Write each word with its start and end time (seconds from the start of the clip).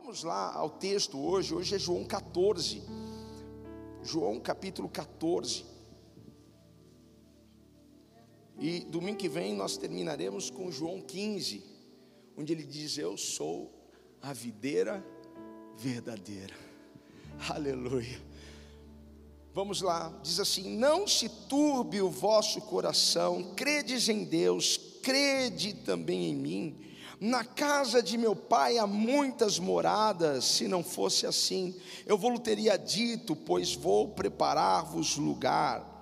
vamos 0.00 0.22
lá 0.22 0.54
ao 0.54 0.70
texto 0.70 1.18
hoje. 1.18 1.52
Hoje 1.52 1.74
é 1.74 1.78
João 1.78 2.04
14. 2.04 2.80
João 4.00 4.38
capítulo 4.38 4.88
14. 4.88 5.64
E 8.60 8.80
domingo 8.80 9.18
que 9.18 9.28
vem 9.28 9.56
nós 9.56 9.76
terminaremos 9.76 10.50
com 10.50 10.70
João 10.70 11.00
15, 11.00 11.64
onde 12.36 12.52
ele 12.52 12.62
diz: 12.62 12.96
Eu 12.96 13.16
sou 13.16 13.72
a 14.22 14.32
videira 14.32 15.04
verdadeira. 15.76 16.54
Aleluia. 17.50 18.22
Vamos 19.52 19.82
lá, 19.82 20.16
diz 20.22 20.38
assim: 20.38 20.76
Não 20.76 21.08
se 21.08 21.28
turbe 21.48 22.00
o 22.00 22.08
vosso 22.08 22.60
coração, 22.60 23.52
credes 23.56 24.08
em 24.08 24.22
Deus, 24.22 24.78
crede 25.02 25.74
também 25.74 26.30
em 26.30 26.36
mim. 26.36 26.88
Na 27.20 27.42
casa 27.42 28.00
de 28.00 28.16
meu 28.16 28.36
pai 28.36 28.78
há 28.78 28.86
muitas 28.86 29.58
moradas, 29.58 30.44
se 30.44 30.68
não 30.68 30.84
fosse 30.84 31.26
assim, 31.26 31.74
eu 32.06 32.16
vou 32.16 32.38
teria 32.38 32.76
dito, 32.76 33.34
pois 33.34 33.74
vou 33.74 34.08
preparar-vos 34.08 35.16
lugar. 35.16 35.98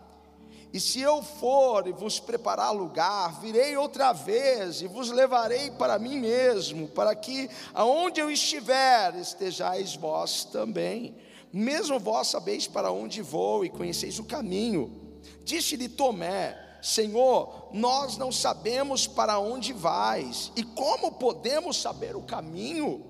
E 0.74 0.80
se 0.80 1.00
eu 1.00 1.22
for 1.22 1.88
e 1.88 1.92
vos 1.92 2.20
preparar 2.20 2.70
lugar, 2.70 3.40
virei 3.40 3.74
outra 3.78 4.12
vez 4.12 4.82
e 4.82 4.86
vos 4.86 5.10
levarei 5.10 5.70
para 5.70 5.98
mim 5.98 6.18
mesmo, 6.18 6.86
para 6.88 7.14
que 7.14 7.48
aonde 7.72 8.20
eu 8.20 8.30
estiver, 8.30 9.14
estejais 9.14 9.94
vós 9.94 10.44
também. 10.44 11.16
Mesmo 11.50 11.98
vós 11.98 12.28
sabeis 12.28 12.66
para 12.66 12.92
onde 12.92 13.22
vou 13.22 13.64
e 13.64 13.70
conheceis 13.70 14.18
o 14.18 14.24
caminho. 14.24 15.18
Disse-lhe 15.42 15.88
Tomé: 15.88 16.65
Senhor, 16.86 17.70
nós 17.72 18.16
não 18.16 18.30
sabemos 18.30 19.08
para 19.08 19.40
onde 19.40 19.72
vais, 19.72 20.52
e 20.54 20.62
como 20.62 21.10
podemos 21.10 21.78
saber 21.78 22.14
o 22.14 22.22
caminho? 22.22 23.04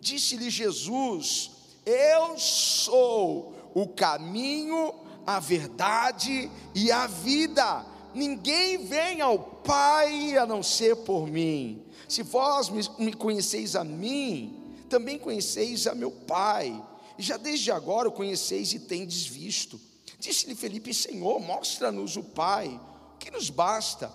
Disse-lhe 0.00 0.48
Jesus: 0.48 1.50
Eu 1.84 2.38
sou 2.38 3.52
o 3.74 3.86
caminho, 3.86 4.94
a 5.26 5.38
verdade 5.38 6.50
e 6.74 6.90
a 6.90 7.06
vida. 7.06 7.84
Ninguém 8.14 8.78
vem 8.86 9.20
ao 9.20 9.38
Pai 9.38 10.38
a 10.38 10.46
não 10.46 10.62
ser 10.62 10.96
por 10.96 11.26
mim. 11.26 11.84
Se 12.08 12.22
vós 12.22 12.70
me 12.70 13.12
conheceis 13.12 13.76
a 13.76 13.84
mim, 13.84 14.74
também 14.88 15.18
conheceis 15.18 15.86
a 15.86 15.94
meu 15.94 16.10
Pai. 16.10 16.82
E 17.18 17.22
já 17.22 17.36
desde 17.36 17.70
agora 17.70 18.08
o 18.08 18.12
conheceis 18.12 18.72
e 18.72 18.78
tendes 18.78 19.26
visto. 19.26 19.78
Disse-lhe 20.18 20.54
Felipe: 20.54 20.94
Senhor, 20.94 21.38
mostra-nos 21.40 22.16
o 22.16 22.22
Pai 22.22 22.80
que 23.22 23.30
nos 23.30 23.48
basta. 23.48 24.12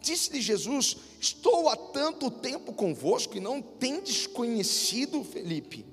Disse-lhe 0.00 0.40
Jesus: 0.40 0.96
Estou 1.20 1.68
há 1.68 1.76
tanto 1.76 2.30
tempo 2.30 2.72
convosco 2.72 3.36
e 3.36 3.40
não 3.40 3.62
tendes 3.62 4.26
conhecido, 4.26 5.24
Felipe. 5.24 5.86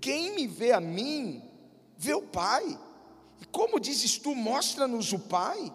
Quem 0.00 0.34
me 0.34 0.46
vê 0.46 0.72
a 0.72 0.80
mim, 0.80 1.42
vê 1.96 2.14
o 2.14 2.22
Pai. 2.22 2.78
E 3.40 3.44
como 3.46 3.80
dizes 3.80 4.18
tu, 4.18 4.34
mostra-nos 4.34 5.12
o 5.12 5.18
Pai. 5.18 5.72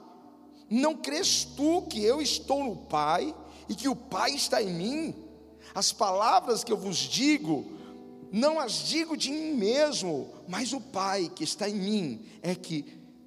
Não 0.70 0.96
crês 0.96 1.44
tu 1.44 1.84
que 1.84 2.04
eu 2.04 2.22
estou 2.22 2.64
no 2.64 2.76
Pai 2.76 3.36
e 3.68 3.76
que 3.76 3.90
o 3.90 3.96
Pai 3.96 4.32
está 4.32 4.62
em 4.62 4.74
mim? 4.74 5.16
As 5.74 5.92
palavras 5.92 6.64
que 6.64 6.72
eu 6.72 6.78
vos 6.78 6.98
digo, 6.98 7.66
não 8.32 8.60
as 8.60 8.88
digo 8.88 9.18
de 9.18 9.32
mim 9.32 9.54
mesmo, 9.54 10.32
mas 10.48 10.74
o 10.74 10.80
Pai 10.82 11.32
que 11.36 11.44
está 11.44 11.68
em 11.70 11.76
mim 11.76 12.26
é 12.42 12.56
que 12.56 12.86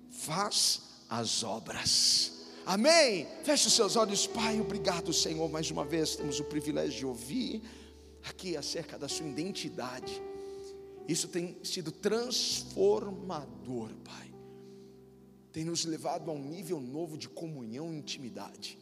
faz 0.08 0.82
as 1.08 1.42
obras. 1.42 2.41
Amém? 2.64 3.26
Feche 3.42 3.66
os 3.66 3.72
seus 3.72 3.96
olhos, 3.96 4.26
Pai. 4.26 4.60
Obrigado, 4.60 5.12
Senhor. 5.12 5.50
Mais 5.50 5.70
uma 5.70 5.84
vez 5.84 6.14
temos 6.14 6.38
o 6.38 6.44
privilégio 6.44 6.98
de 6.98 7.06
ouvir 7.06 7.62
aqui 8.28 8.56
acerca 8.56 8.98
da 8.98 9.08
sua 9.08 9.26
identidade. 9.26 10.22
Isso 11.08 11.26
tem 11.26 11.56
sido 11.64 11.90
transformador, 11.90 13.90
Pai. 14.04 14.32
Tem 15.52 15.64
nos 15.64 15.84
levado 15.84 16.30
a 16.30 16.34
um 16.34 16.42
nível 16.42 16.80
novo 16.80 17.18
de 17.18 17.28
comunhão 17.28 17.92
e 17.92 17.98
intimidade. 17.98 18.78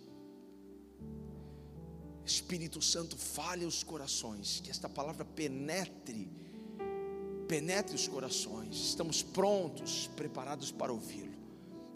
Espírito 2.24 2.82
Santo, 2.82 3.16
fale 3.16 3.64
os 3.64 3.82
corações, 3.82 4.60
que 4.60 4.70
esta 4.70 4.88
palavra 4.88 5.24
penetre, 5.24 6.30
penetre 7.48 7.96
os 7.96 8.06
corações. 8.06 8.76
Estamos 8.76 9.22
prontos, 9.22 10.08
preparados 10.14 10.70
para 10.70 10.92
ouvi-lo. 10.92 11.29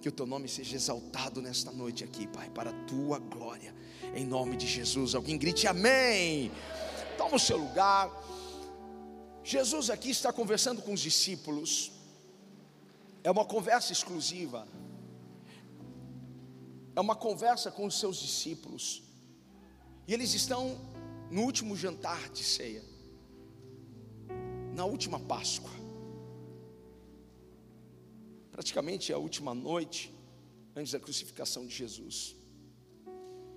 Que 0.04 0.10
o 0.10 0.12
teu 0.12 0.26
nome 0.26 0.46
seja 0.48 0.76
exaltado 0.76 1.40
nesta 1.40 1.72
noite 1.72 2.04
aqui, 2.04 2.26
Pai, 2.26 2.50
para 2.50 2.68
a 2.68 2.84
tua 2.84 3.18
glória, 3.18 3.74
em 4.14 4.26
nome 4.26 4.54
de 4.54 4.66
Jesus. 4.66 5.14
Alguém 5.14 5.38
grite 5.38 5.66
amém. 5.66 6.52
Toma 7.16 7.36
o 7.36 7.38
seu 7.38 7.56
lugar. 7.56 8.10
Jesus 9.42 9.88
aqui 9.88 10.10
está 10.10 10.30
conversando 10.30 10.82
com 10.82 10.92
os 10.92 11.00
discípulos, 11.00 11.90
é 13.22 13.30
uma 13.30 13.46
conversa 13.46 13.94
exclusiva, 13.94 14.68
é 16.94 17.00
uma 17.00 17.16
conversa 17.16 17.70
com 17.70 17.86
os 17.86 17.98
seus 17.98 18.18
discípulos, 18.18 19.02
e 20.06 20.12
eles 20.12 20.34
estão 20.34 20.78
no 21.30 21.40
último 21.40 21.74
jantar 21.74 22.28
de 22.28 22.44
ceia, 22.44 22.84
na 24.74 24.84
última 24.84 25.18
Páscoa 25.18 25.83
praticamente 28.54 29.12
a 29.12 29.18
última 29.18 29.52
noite 29.52 30.14
antes 30.76 30.92
da 30.92 31.00
crucificação 31.00 31.66
de 31.66 31.74
Jesus. 31.74 32.36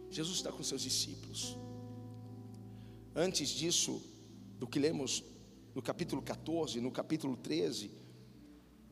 Jesus 0.10 0.38
está 0.38 0.52
com 0.52 0.64
seus 0.64 0.82
discípulos. 0.82 1.56
Antes 3.16 3.50
disso, 3.50 4.02
do 4.58 4.66
que 4.66 4.80
lemos 4.80 5.24
no 5.76 5.84
capítulo 5.84 6.20
14, 6.20 6.82
no 6.82 6.90
capítulo 6.90 7.38
13, 7.38 7.92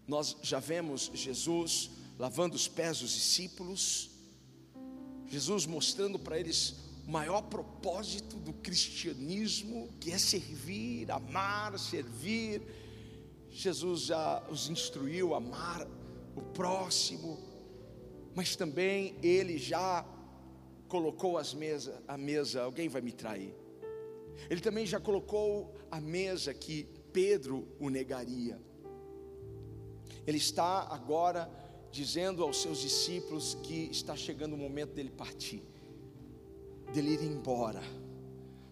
nós 0.08 0.38
já 0.44 0.60
vemos 0.60 1.10
Jesus 1.12 1.90
lavando 2.20 2.56
os 2.56 2.68
pés 2.68 3.00
dos 3.00 3.12
discípulos, 3.12 4.12
Jesus 5.26 5.66
mostrando 5.66 6.20
para 6.20 6.40
eles 6.40 6.76
o 7.08 7.10
maior 7.10 7.42
propósito 7.42 8.36
do 8.36 8.54
cristianismo, 8.54 9.90
que 10.00 10.12
é 10.12 10.20
servir, 10.20 11.10
amar, 11.10 11.80
servir 11.80 12.62
Jesus 13.56 14.02
já 14.02 14.44
os 14.50 14.70
instruiu 14.70 15.34
a 15.34 15.38
amar 15.38 15.88
o 16.36 16.42
próximo, 16.42 17.40
mas 18.36 18.54
também 18.54 19.16
ele 19.24 19.58
já 19.58 20.06
colocou 20.90 21.38
as 21.38 21.54
mesa, 21.54 22.04
a 22.06 22.18
mesa, 22.18 22.64
alguém 22.64 22.90
vai 22.90 23.02
me 23.02 23.14
trair. 23.14 23.56
Ele 24.50 24.60
também 24.60 24.86
já 24.86 25.00
colocou 25.00 25.74
a 25.90 26.02
mesa 26.02 26.54
que 26.54 26.84
Pedro 27.14 27.66
o 27.80 27.90
negaria. 27.90 28.60
Ele 30.28 30.38
está 30.38 30.90
agora 30.92 31.50
dizendo 31.90 32.44
aos 32.44 32.62
seus 32.62 32.80
discípulos 32.80 33.56
que 33.64 33.90
está 33.90 34.18
chegando 34.18 34.52
o 34.52 34.58
momento 34.58 34.94
dele 34.94 35.12
partir, 35.12 35.64
dele 36.94 37.14
ir 37.14 37.24
embora, 37.24 37.82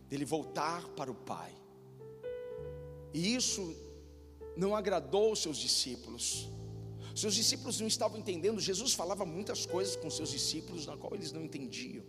dele 0.10 0.26
voltar 0.26 0.90
para 0.90 1.10
o 1.10 1.16
Pai. 1.16 1.54
E 3.14 3.34
isso 3.34 3.83
não 4.56 4.76
agradou 4.76 5.32
os 5.32 5.40
seus 5.40 5.58
discípulos. 5.58 6.50
Seus 7.16 7.36
discípulos 7.36 7.80
não 7.80 7.88
estavam 7.88 8.18
entendendo. 8.18 8.60
Jesus 8.60 8.94
falava 8.94 9.26
muitas 9.26 9.66
coisas 9.66 9.96
com 9.96 10.10
seus 10.10 10.30
discípulos, 10.30 10.86
na 10.86 10.98
qual 10.98 11.14
eles 11.14 11.32
não 11.32 11.44
entendiam. 11.44 12.04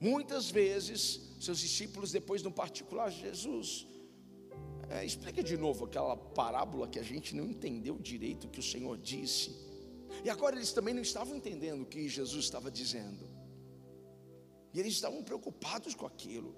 Muitas 0.00 0.50
vezes, 0.50 1.20
seus 1.38 1.58
discípulos, 1.58 2.10
depois 2.10 2.42
no 2.42 2.50
particular, 2.50 3.10
Jesus, 3.10 3.86
é, 4.88 5.04
explica 5.04 5.42
de 5.42 5.56
novo 5.56 5.84
aquela 5.84 6.16
parábola 6.16 6.88
que 6.88 6.98
a 6.98 7.02
gente 7.02 7.36
não 7.36 7.44
entendeu 7.44 7.98
direito 7.98 8.46
o 8.46 8.50
que 8.50 8.60
o 8.60 8.62
Senhor 8.62 8.96
disse. 8.96 9.54
E 10.24 10.30
agora 10.30 10.56
eles 10.56 10.72
também 10.72 10.94
não 10.94 11.02
estavam 11.02 11.36
entendendo 11.36 11.82
o 11.82 11.86
que 11.86 12.08
Jesus 12.08 12.44
estava 12.44 12.70
dizendo. 12.70 13.28
E 14.72 14.80
eles 14.80 14.94
estavam 14.94 15.22
preocupados 15.22 15.94
com 15.94 16.06
aquilo. 16.06 16.56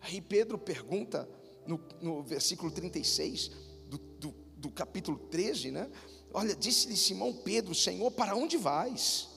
Aí 0.00 0.20
Pedro 0.20 0.56
pergunta 0.56 1.28
no, 1.66 1.80
no 2.00 2.22
versículo 2.22 2.70
36 2.70 3.50
do, 3.88 3.98
do, 3.98 4.34
do 4.56 4.70
capítulo 4.70 5.18
13, 5.18 5.70
né? 5.70 5.90
Olha, 6.32 6.54
disse-lhe 6.54 6.96
Simão 6.96 7.32
Pedro: 7.32 7.74
Senhor, 7.74 8.10
para 8.10 8.36
onde 8.36 8.56
vais? 8.56 9.28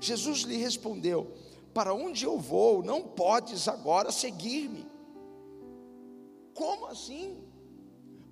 Jesus 0.00 0.40
lhe 0.40 0.56
respondeu: 0.56 1.32
Para 1.74 1.92
onde 1.94 2.24
eu 2.24 2.38
vou, 2.38 2.82
não 2.82 3.02
podes 3.02 3.68
agora 3.68 4.10
seguir-me. 4.10 4.86
Como 6.54 6.86
assim? 6.86 7.38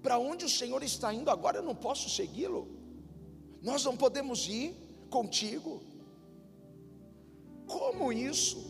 Para 0.03 0.19
onde 0.19 0.45
o 0.45 0.49
Senhor 0.49 0.83
está 0.83 1.13
indo 1.13 1.31
agora, 1.31 1.59
eu 1.59 1.63
não 1.63 1.75
posso 1.75 2.09
segui-lo. 2.09 2.69
Nós 3.63 3.85
não 3.85 3.97
podemos 3.97 4.47
ir 4.47 4.75
contigo. 5.11 5.83
Como 7.67 8.13
isso? 8.13 8.65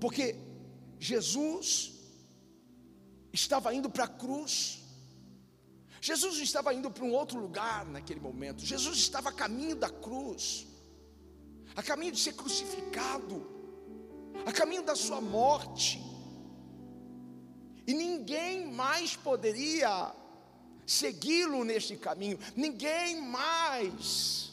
Porque 0.00 0.36
Jesus 0.98 1.99
estava 3.32 3.74
indo 3.74 3.88
para 3.88 4.04
a 4.04 4.08
cruz. 4.08 4.80
Jesus 6.00 6.38
estava 6.38 6.72
indo 6.72 6.90
para 6.90 7.04
um 7.04 7.12
outro 7.12 7.38
lugar 7.38 7.84
naquele 7.86 8.20
momento. 8.20 8.64
Jesus 8.64 8.98
estava 8.98 9.28
a 9.28 9.32
caminho 9.32 9.76
da 9.76 9.90
cruz, 9.90 10.66
a 11.76 11.82
caminho 11.82 12.12
de 12.12 12.20
ser 12.20 12.32
crucificado, 12.32 13.46
a 14.46 14.52
caminho 14.52 14.82
da 14.82 14.96
sua 14.96 15.20
morte. 15.20 16.00
E 17.86 17.92
ninguém 17.92 18.66
mais 18.72 19.16
poderia 19.16 20.14
segui-lo 20.86 21.64
neste 21.64 21.96
caminho, 21.96 22.38
ninguém 22.56 23.20
mais. 23.20 24.49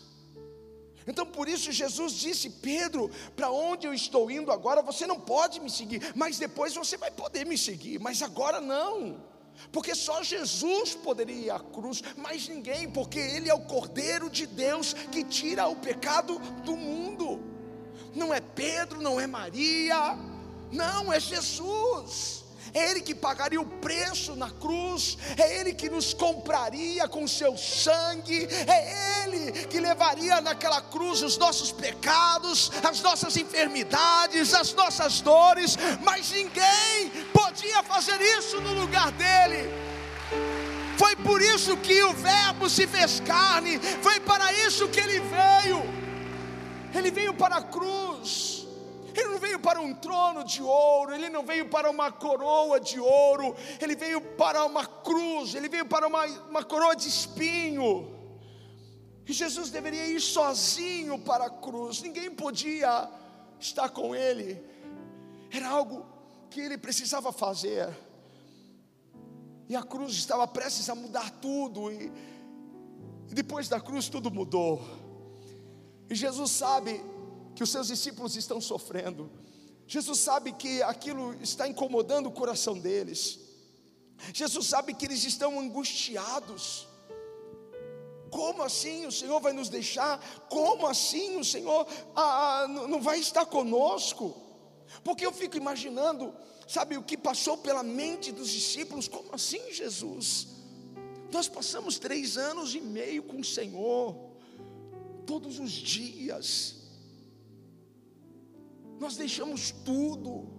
Então 1.07 1.25
por 1.25 1.48
isso 1.48 1.71
Jesus 1.71 2.13
disse: 2.13 2.50
Pedro, 2.50 3.09
para 3.36 3.50
onde 3.50 3.88
eu 3.88 3.94
estou 3.94 4.30
indo 4.30 4.51
agora, 4.51 4.81
você 4.81 5.07
não 5.07 5.19
pode 5.19 5.59
me 5.59 5.69
seguir, 5.69 6.12
mas 6.15 6.38
depois 6.38 6.75
você 6.75 6.98
vai 6.98 7.09
poder 7.09 7.45
me 7.45 7.57
seguir, 7.57 8.00
mas 8.00 8.21
agora 8.21 8.59
não. 8.59 9.25
Porque 9.71 9.95
só 9.95 10.21
Jesus 10.21 10.94
poderia 10.94 11.36
ir 11.36 11.50
à 11.50 11.59
cruz, 11.59 12.04
mas 12.15 12.48
ninguém, 12.48 12.89
porque 12.89 13.18
Ele 13.18 13.50
é 13.50 13.54
o 13.54 13.62
Cordeiro 13.62 14.30
de 14.30 14.45
Deus 14.45 14.94
que 14.94 15.24
tira 15.24 15.68
o 15.68 15.75
pecado 15.75 16.38
do 16.63 16.75
mundo. 16.75 17.42
Não 18.13 18.33
é 18.33 18.39
Pedro, 18.39 19.01
não 19.01 19.19
é 19.19 19.25
Maria, 19.25 20.15
não, 20.71 21.12
é 21.12 21.19
Jesus 21.19 22.47
é 22.74 22.90
Ele 22.90 23.02
que 23.02 23.16
pagaria 23.16 23.60
o 23.60 23.66
preço 23.66 24.36
na 24.36 24.50
cruz, 24.50 25.18
é 25.38 25.60
Ele 25.60 25.74
que 25.74 25.90
nos 25.90 26.14
compraria 26.14 27.08
com 27.08 27.28
seu 27.28 27.58
sangue, 27.58 28.48
é 28.68 29.24
Ele 29.24 29.52
que 29.68 29.80
levaria 29.80 30.42
naquela 30.42 30.81
cruz 30.81 31.22
os 31.22 31.38
nossos 31.38 31.72
pecados, 31.72 32.72
as 32.84 33.02
nossas 33.02 33.38
enfermidades, 33.38 34.54
as 34.54 34.74
nossas 34.74 35.22
dores, 35.22 35.78
mas 36.04 36.31
ninguém 36.31 37.10
podia 37.34 37.84
fazer 37.84 38.19
isso 38.22 38.60
no 38.62 38.74
lugar 38.74 39.12
dele. 39.12 39.69
Foi 40.98 41.16
por 41.16 41.42
isso 41.42 41.78
que 41.78 42.04
o 42.04 42.14
Verbo 42.14 42.68
se 42.69 42.88
fez 42.88 43.19
carne, 43.19 43.80
foi 44.02 44.19
para 44.19 44.52
isso 44.54 44.88
que 44.88 45.00
ele 45.00 45.19
veio. 45.19 45.84
Ele 46.94 47.12
veio 47.12 47.34
para 47.34 47.58
a 47.58 47.62
cruz 47.62 48.56
veio 49.57 49.59
para 49.59 49.81
um 49.81 49.94
trono 49.94 50.44
de 50.44 50.62
ouro, 50.62 51.13
ele 51.13 51.30
não 51.30 51.44
veio 51.44 51.68
para 51.69 51.89
uma 51.89 52.12
coroa 52.12 52.80
de 52.80 53.00
ouro, 53.00 53.56
ele 53.81 53.95
veio 53.95 54.21
para 54.36 54.63
uma 54.65 54.86
cruz, 54.86 55.56
ele 55.56 55.68
veio 55.68 55.86
para 55.86 56.07
uma, 56.07 56.25
uma 56.50 56.63
coroa 56.63 56.95
de 56.95 57.07
espinho. 57.07 58.15
E 59.25 59.33
Jesus 59.33 59.69
deveria 59.69 60.06
ir 60.06 60.21
sozinho 60.21 61.19
para 61.19 61.45
a 61.45 61.50
cruz, 61.50 62.01
ninguém 62.01 62.30
podia 62.31 63.09
estar 63.59 63.89
com 63.89 64.15
ele, 64.15 64.62
era 65.51 65.68
algo 65.68 66.06
que 66.50 66.62
ele 66.62 66.77
precisava 66.77 67.31
fazer. 67.31 67.89
E 69.69 69.75
a 69.75 69.83
cruz 69.83 70.13
estava 70.13 70.48
prestes 70.48 70.89
a 70.89 70.95
mudar 70.95 71.30
tudo, 71.42 71.92
e, 71.92 72.12
e 73.30 73.33
depois 73.33 73.68
da 73.68 73.81
cruz 73.81 74.07
tudo 74.07 74.31
mudou. 74.31 74.81
E 76.09 76.15
Jesus 76.15 76.51
sabe 76.51 77.04
que 77.54 77.63
os 77.63 77.69
seus 77.69 77.88
discípulos 77.88 78.38
estão 78.38 78.62
sofrendo. 78.62 79.30
Jesus 79.88 80.19
sabe 80.19 80.51
que 80.51 80.84
aquilo 80.84 81.34
está 81.42 81.68
incomodando 81.68 82.28
o 82.28 82.31
coração 82.31 82.78
deles. 82.78 83.39
Jesus 84.34 84.68
sabe 84.68 84.94
que 84.94 85.06
eles 85.06 85.24
estão 85.24 85.60
angustiados. 85.60 86.88
Como 88.30 88.62
assim 88.62 89.06
o 89.06 89.12
Senhor 89.12 89.39
vai 89.39 89.54
nos 89.54 89.69
deixar? 89.69 90.19
Como 90.50 90.86
assim 90.86 91.38
o 91.38 91.45
Senhor 91.45 91.88
ah, 92.13 92.63
ah 92.63 92.68
não 92.68 93.01
vai 93.01 93.19
estar 93.19 93.45
conosco? 93.45 94.36
Porque 95.04 95.25
eu 95.25 95.31
fico 95.31 95.56
imaginando, 95.56 96.33
sabe, 96.68 96.98
o 96.98 97.04
que 97.04 97.18
passou 97.18 97.57
pela 97.57 97.83
mente 97.83 98.31
dos 98.31 98.50
discípulos: 98.50 99.07
como 99.07 99.33
assim, 99.33 99.72
Jesus? 99.72 100.48
Nós 101.31 101.48
passamos 101.48 101.98
três 101.98 102.38
anos 102.38 102.75
e 102.75 102.81
meio 102.81 103.24
com 103.24 103.40
o 103.40 103.45
Senhor, 103.45 104.16
todos 105.25 105.60
os 105.60 105.72
dias, 105.72 106.77
nós 109.00 109.16
deixamos 109.16 109.72
tudo. 109.72 110.58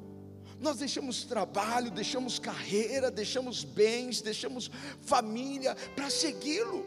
Nós 0.61 0.79
deixamos 0.79 1.25
trabalho, 1.25 1.91
deixamos 1.91 2.39
carreira, 2.39 3.11
deixamos 3.11 3.63
bens, 3.63 4.21
deixamos 4.21 4.71
família 5.03 5.75
para 5.95 6.11
segui-lo. 6.11 6.85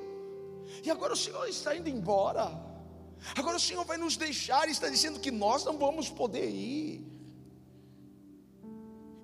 E 0.84 0.90
agora 0.90 1.14
o 1.14 1.16
Senhor 1.16 1.48
está 1.48 1.76
indo 1.76 1.90
embora. 1.90 2.46
Agora 3.36 3.56
o 3.56 3.60
Senhor 3.60 3.86
vai 3.86 3.98
nos 3.98 4.18
deixar 4.18 4.68
e 4.68 4.72
está 4.72 4.90
dizendo 4.90 5.20
que 5.20 5.32
nós 5.32 5.64
não 5.64 5.78
vamos 5.78 6.10
poder 6.10 6.50
ir. 6.50 7.06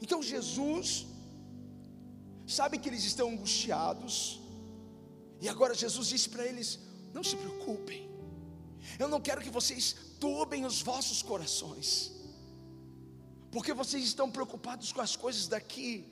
Então 0.01 0.21
Jesus 0.23 1.07
sabe 2.45 2.77
que 2.77 2.87
eles 2.87 3.03
estão 3.03 3.29
angustiados. 3.29 4.39
E 5.41 5.49
agora 5.49 5.73
Jesus 5.73 6.07
disse 6.07 6.29
para 6.29 6.45
eles: 6.45 6.79
Não 7.13 7.23
se 7.23 7.35
preocupem. 7.35 8.07
Eu 8.97 9.09
não 9.09 9.19
quero 9.19 9.41
que 9.41 9.49
vocês 9.49 9.95
tubem 10.19 10.65
os 10.65 10.81
vossos 10.81 11.21
corações 11.21 12.16
porque 13.57 13.73
vocês 13.73 14.03
estão 14.03 14.29
preocupados 14.29 14.91
com 14.91 15.01
as 15.01 15.15
coisas 15.15 15.47
daqui, 15.47 16.05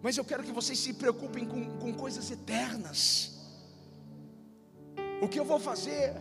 mas 0.00 0.16
eu 0.16 0.24
quero 0.24 0.44
que 0.44 0.52
vocês 0.52 0.78
se 0.78 0.92
preocupem 0.92 1.44
com, 1.44 1.76
com 1.80 1.92
coisas 1.92 2.30
eternas. 2.30 3.32
O 5.20 5.26
que 5.26 5.40
eu 5.40 5.44
vou 5.44 5.58
fazer, 5.58 6.14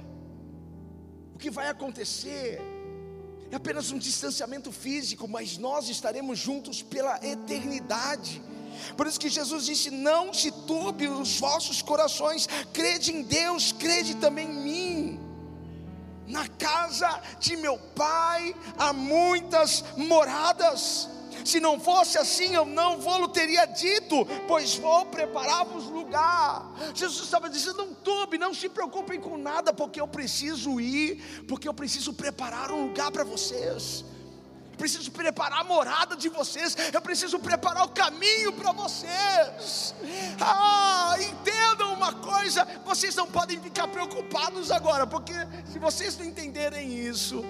o 1.36 1.38
que 1.38 1.52
vai 1.52 1.68
acontecer, 1.70 2.60
é 3.52 3.56
apenas 3.56 3.92
um 3.92 4.00
distanciamento 4.00 4.72
físico, 4.72 5.28
mas 5.28 5.60
nós 5.60 5.90
estaremos 5.90 6.40
juntos 6.40 6.82
pela 6.82 7.24
eternidade. 7.24 8.42
Por 8.98 9.06
isso 9.06 9.20
que 9.20 9.30
Jesus 9.30 9.68
disse: 9.68 9.92
Não 9.92 10.34
se 10.34 10.50
turbe 10.66 11.08
os 11.08 11.40
vossos 11.40 11.84
corações, 11.84 12.48
crede 12.74 13.12
em 13.12 13.22
Deus, 13.22 13.72
crede 13.74 14.16
também 14.16 14.50
em 14.50 14.64
mim. 14.64 15.17
Na 16.28 16.48
casa 16.48 17.22
de 17.40 17.56
meu 17.56 17.78
pai 17.96 18.54
há 18.78 18.92
muitas 18.92 19.84
moradas. 19.96 21.10
Se 21.46 21.60
não 21.62 21.80
fosse 21.80 22.18
assim, 22.18 22.54
eu 22.54 22.66
não 22.66 23.00
vou 23.00 23.28
teria 23.30 23.66
dito, 23.66 24.26
pois 24.48 24.76
vou 24.76 25.06
preparar-vos 25.06 25.86
lugar. 25.86 26.70
Jesus 26.94 27.24
estava 27.24 27.50
dizendo: 27.50 27.78
não 27.78 27.94
tube, 27.94 28.38
não 28.38 28.54
se 28.54 28.68
preocupem 28.68 29.20
com 29.20 29.38
nada, 29.38 29.74
porque 29.74 30.02
eu 30.02 30.08
preciso 30.08 30.82
ir, 30.82 31.46
porque 31.48 31.68
eu 31.68 31.74
preciso 31.74 32.14
preparar 32.14 32.72
um 32.72 32.88
lugar 32.88 33.12
para 33.12 33.24
vocês 33.24 34.04
preciso 34.78 35.12
preparar 35.12 35.62
a 35.62 35.64
morada 35.64 36.16
de 36.16 36.30
vocês, 36.30 36.76
eu 36.94 37.02
preciso 37.02 37.40
preparar 37.40 37.86
o 37.86 37.90
caminho 37.90 38.54
para 38.54 38.72
vocês. 38.72 39.94
Ah, 40.40 41.16
entendam 41.20 41.94
uma 41.94 42.14
coisa: 42.14 42.66
vocês 42.86 43.16
não 43.16 43.28
podem 43.28 43.60
ficar 43.60 43.88
preocupados 43.88 44.72
agora, 44.72 45.06
porque 45.06 45.34
se 45.66 45.80
vocês 45.80 46.18
não 46.18 46.26
entenderem 46.26 46.94
isso, 46.94 47.44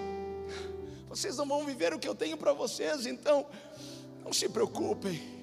vocês 1.07 1.37
não 1.37 1.47
vão 1.47 1.65
viver 1.65 1.93
o 1.93 1.99
que 1.99 2.07
eu 2.07 2.15
tenho 2.15 2.37
para 2.37 2.53
vocês, 2.53 3.05
então, 3.05 3.45
não 4.23 4.33
se 4.33 4.49
preocupem. 4.49 5.36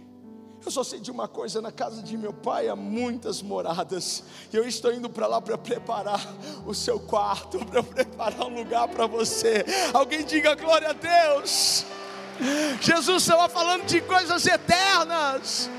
Eu 0.64 0.70
só 0.70 0.82
sei 0.82 0.98
de 0.98 1.10
uma 1.10 1.28
coisa: 1.28 1.60
na 1.60 1.70
casa 1.70 2.02
de 2.02 2.16
meu 2.16 2.32
pai 2.32 2.68
há 2.68 2.76
muitas 2.76 3.42
moradas. 3.42 4.24
E 4.52 4.56
eu 4.56 4.66
estou 4.66 4.92
indo 4.92 5.10
para 5.10 5.26
lá 5.26 5.40
para 5.40 5.58
preparar 5.58 6.20
o 6.66 6.74
seu 6.74 6.98
quarto, 6.98 7.64
para 7.66 7.82
preparar 7.82 8.46
um 8.46 8.54
lugar 8.54 8.88
para 8.88 9.06
você. 9.06 9.64
Alguém 9.92 10.24
diga 10.24 10.54
glória 10.54 10.90
a 10.90 10.92
Deus. 10.92 11.84
Jesus 12.80 13.22
estava 13.22 13.48
falando 13.48 13.84
de 13.84 14.00
coisas 14.00 14.46
eternas. 14.46 15.70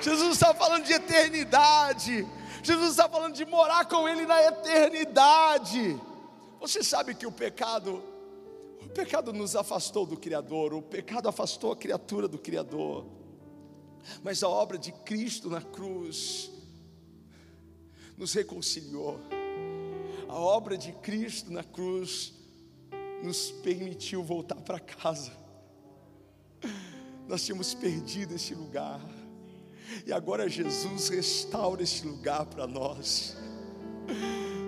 Jesus 0.00 0.34
estava 0.34 0.54
falando 0.54 0.84
de 0.84 0.92
eternidade. 0.92 2.26
Jesus 2.62 2.90
está 2.90 3.08
falando 3.08 3.34
de 3.34 3.44
morar 3.44 3.86
com 3.86 4.08
Ele 4.08 4.24
na 4.24 4.40
eternidade. 4.40 6.00
Você 6.60 6.82
sabe 6.82 7.14
que 7.14 7.26
o 7.26 7.32
pecado 7.32 8.02
pecado 8.96 9.30
nos 9.30 9.54
afastou 9.54 10.06
do 10.06 10.16
Criador, 10.16 10.72
o 10.72 10.80
pecado 10.80 11.28
afastou 11.28 11.70
a 11.70 11.76
criatura 11.76 12.26
do 12.26 12.38
Criador. 12.38 13.04
Mas 14.22 14.42
a 14.42 14.48
obra 14.48 14.78
de 14.78 14.90
Cristo 14.90 15.50
na 15.50 15.60
cruz 15.60 16.50
nos 18.16 18.32
reconciliou. 18.32 19.20
A 20.26 20.34
obra 20.34 20.78
de 20.78 20.92
Cristo 20.92 21.52
na 21.52 21.62
cruz 21.62 22.32
nos 23.22 23.50
permitiu 23.50 24.24
voltar 24.24 24.62
para 24.62 24.80
casa. 24.80 25.32
Nós 27.28 27.44
tínhamos 27.44 27.74
perdido 27.74 28.34
esse 28.34 28.54
lugar. 28.54 29.00
E 30.06 30.12
agora 30.12 30.48
Jesus 30.48 31.10
restaura 31.10 31.82
esse 31.82 32.06
lugar 32.06 32.46
para 32.46 32.66
nós. 32.66 33.36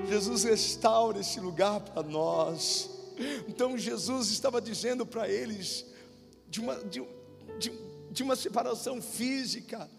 Jesus 0.06 0.44
restaura 0.44 1.20
esse 1.20 1.40
lugar 1.40 1.80
para 1.80 2.02
nós. 2.02 2.97
Então 3.48 3.76
Jesus 3.76 4.30
estava 4.30 4.60
dizendo 4.60 5.04
para 5.04 5.28
eles 5.28 5.84
de 6.48 6.60
uma, 6.60 6.76
de, 6.76 7.02
de, 7.58 7.72
de 8.10 8.22
uma 8.22 8.36
separação 8.36 9.02
física, 9.02 9.90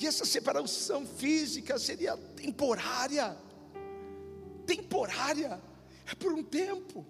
e 0.00 0.06
essa 0.06 0.24
separação 0.24 1.06
física 1.06 1.78
seria 1.78 2.16
temporária, 2.16 3.36
temporária, 4.66 5.60
é 6.06 6.14
por 6.14 6.32
um 6.32 6.42
tempo, 6.42 7.06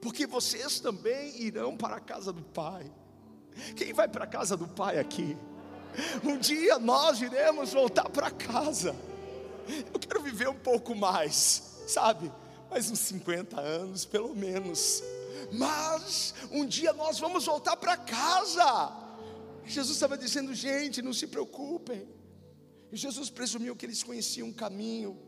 porque 0.00 0.26
vocês 0.26 0.80
também 0.80 1.40
irão 1.42 1.76
para 1.76 1.96
a 1.96 2.00
casa 2.00 2.32
do 2.32 2.42
Pai. 2.42 2.90
Quem 3.76 3.92
vai 3.92 4.08
para 4.08 4.24
a 4.24 4.26
casa 4.26 4.56
do 4.56 4.66
Pai 4.66 4.98
aqui? 4.98 5.36
Um 6.24 6.38
dia 6.38 6.78
nós 6.78 7.20
iremos 7.20 7.72
voltar 7.72 8.08
para 8.08 8.30
casa. 8.30 8.96
Eu 9.92 10.00
quero 10.00 10.22
viver 10.22 10.48
um 10.48 10.58
pouco 10.58 10.94
mais, 10.94 11.82
sabe? 11.86 12.32
Mais 12.72 12.90
uns 12.90 13.00
50 13.00 13.60
anos, 13.60 14.06
pelo 14.06 14.34
menos. 14.34 15.02
mas 15.52 16.34
um 16.50 16.64
dia 16.64 16.94
nós 16.94 17.18
vamos 17.18 17.44
voltar 17.44 17.76
para 17.76 17.98
casa. 17.98 18.64
Jesus 19.66 19.94
estava 19.96 20.16
dizendo, 20.16 20.54
gente, 20.54 21.02
não 21.02 21.12
se 21.12 21.26
preocupem. 21.26 22.08
E 22.90 22.96
Jesus 22.96 23.28
presumiu 23.28 23.76
que 23.76 23.84
eles 23.84 24.02
conheciam 24.02 24.48
um 24.48 24.52
caminho, 24.54 25.18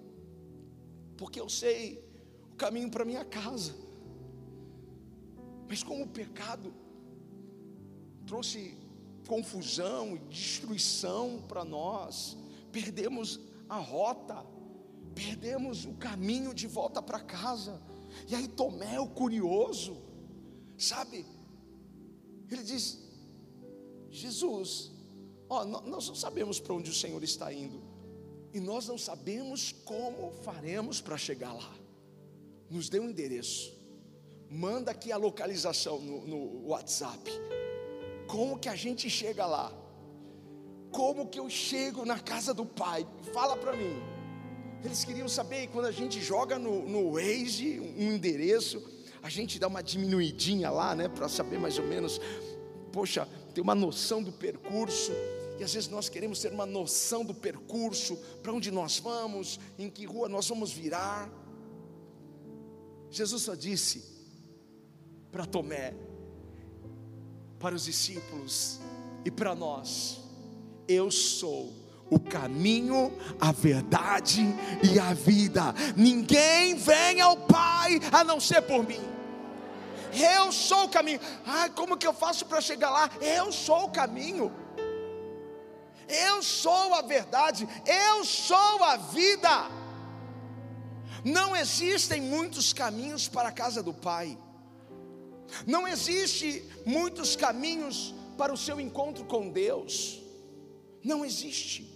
porque 1.19 1.39
eu 1.39 1.51
sei 1.51 2.03
o 2.51 2.57
caminho 2.57 2.91
para 2.91 3.05
minha 3.05 3.27
casa. 3.27 3.75
Mas 5.69 5.83
como 5.83 6.05
o 6.05 6.09
pecado 6.09 6.73
trouxe 8.27 8.79
confusão 9.27 10.17
e 10.17 10.19
destruição 10.31 11.45
para 11.47 11.63
nós, 11.63 12.39
perdemos 12.73 13.39
a 13.69 13.77
rota, 13.77 14.43
perdemos 15.15 15.85
o 15.85 15.95
caminho 15.95 16.53
de 16.53 16.67
volta 16.67 17.01
para 17.01 17.21
casa. 17.21 17.81
E 18.29 18.35
aí 18.35 18.49
Tomé, 18.49 18.99
o 19.01 19.09
curioso, 19.09 19.97
sabe? 20.77 21.25
Ele 22.51 22.63
diz: 22.63 23.03
Jesus, 24.11 24.93
ó, 25.49 25.65
nós 25.65 26.09
não 26.09 26.15
sabemos 26.15 26.61
para 26.61 26.75
onde 26.75 26.91
o 26.91 26.95
Senhor 26.95 27.23
está 27.23 27.53
indo, 27.53 27.83
e 28.53 28.61
nós 28.61 28.87
não 28.87 28.99
sabemos 28.99 29.73
como 29.85 30.33
faremos 30.43 31.01
para 31.01 31.17
chegar 31.17 31.53
lá. 31.53 31.75
Nos 32.71 32.89
dê 32.89 33.01
um 33.01 33.11
endereço, 33.11 33.73
manda 34.51 34.91
aqui 34.91 35.11
a 35.11 35.17
localização 35.17 36.01
no, 36.01 36.27
no 36.27 36.67
WhatsApp. 36.69 37.31
Como 38.27 38.59
que 38.59 38.69
a 38.69 38.77
gente 38.77 39.11
chega 39.11 39.47
lá? 39.47 39.73
Como 40.91 41.27
que 41.27 41.41
eu 41.41 41.51
chego 41.51 42.05
na 42.05 42.21
casa 42.21 42.55
do 42.55 42.65
Pai? 42.65 43.07
Fala 43.33 43.57
para 43.57 43.77
mim. 43.77 44.14
Eles 44.85 45.03
queriam 45.03 45.29
saber, 45.29 45.69
quando 45.69 45.87
a 45.87 45.91
gente 45.91 46.21
joga 46.21 46.59
no, 46.59 46.87
no 46.87 47.13
Waze 47.13 47.81
um 47.81 48.13
endereço, 48.13 48.83
a 49.23 49.31
gente 49.31 49.59
dá 49.59 49.67
uma 49.67 49.83
diminuidinha 49.83 50.71
lá, 50.71 50.95
né, 50.95 51.09
para 51.09 51.27
saber 51.27 51.59
mais 51.59 51.79
ou 51.79 51.87
menos, 51.87 52.21
poxa, 52.93 53.27
ter 53.55 53.63
uma 53.63 53.75
noção 53.75 54.23
do 54.23 54.31
percurso. 54.31 55.13
E 55.59 55.65
às 55.65 55.73
vezes 55.73 55.89
nós 55.89 56.11
queremos 56.11 56.39
ter 56.41 56.53
uma 56.53 56.67
noção 56.67 57.25
do 57.25 57.33
percurso, 57.33 58.17
para 58.43 58.53
onde 58.53 58.71
nós 58.71 58.99
vamos, 58.99 59.59
em 59.79 59.89
que 59.89 60.05
rua 60.05 60.29
nós 60.29 60.47
vamos 60.47 60.71
virar. 60.71 61.33
Jesus 63.11 63.43
só 63.43 63.55
disse 63.55 64.05
para 65.33 65.47
Tomé, 65.47 65.95
para 67.59 67.75
os 67.75 67.85
discípulos 67.85 68.81
e 69.25 69.31
para 69.31 69.55
nós: 69.55 70.21
Eu 70.87 71.11
sou 71.11 71.84
o 72.11 72.19
caminho, 72.21 73.13
a 73.41 73.53
verdade 73.53 74.43
e 74.83 74.99
a 74.99 75.13
vida. 75.15 75.75
Ninguém 75.97 76.75
vem 76.75 77.21
ao 77.21 77.37
Pai 77.37 78.01
a 78.13 78.23
não 78.23 78.39
ser 78.39 78.63
por 78.63 78.87
mim. 78.87 79.01
Eu 80.13 80.53
sou 80.53 80.85
o 80.85 80.89
caminho. 80.89 81.21
Ah, 81.45 81.69
como 81.69 81.97
que 81.97 82.07
eu 82.07 82.13
faço 82.13 82.47
para 82.47 82.61
chegar 82.61 82.91
lá? 82.91 83.11
Eu 83.21 83.51
sou 83.51 83.85
o 83.85 83.91
caminho. 83.91 84.53
Eu 86.09 86.43
sou 86.43 86.95
a 86.95 87.03
verdade. 87.03 87.69
Eu 87.85 88.25
sou 88.25 88.85
a 88.85 88.97
vida. 88.97 89.71
Não 91.25 91.57
existem 91.57 92.21
muitos 92.21 92.73
caminhos 92.73 93.27
para 93.27 93.49
a 93.49 93.53
casa 93.53 93.83
do 93.83 93.93
Pai. 93.93 94.39
Não 95.67 95.87
existe 95.87 96.65
muitos 96.87 97.35
caminhos 97.35 98.15
para 98.37 98.53
o 98.53 98.57
seu 98.57 98.81
encontro 98.81 99.25
com 99.25 99.49
Deus. 99.49 100.21
Não 101.03 101.25
existe. 101.25 101.94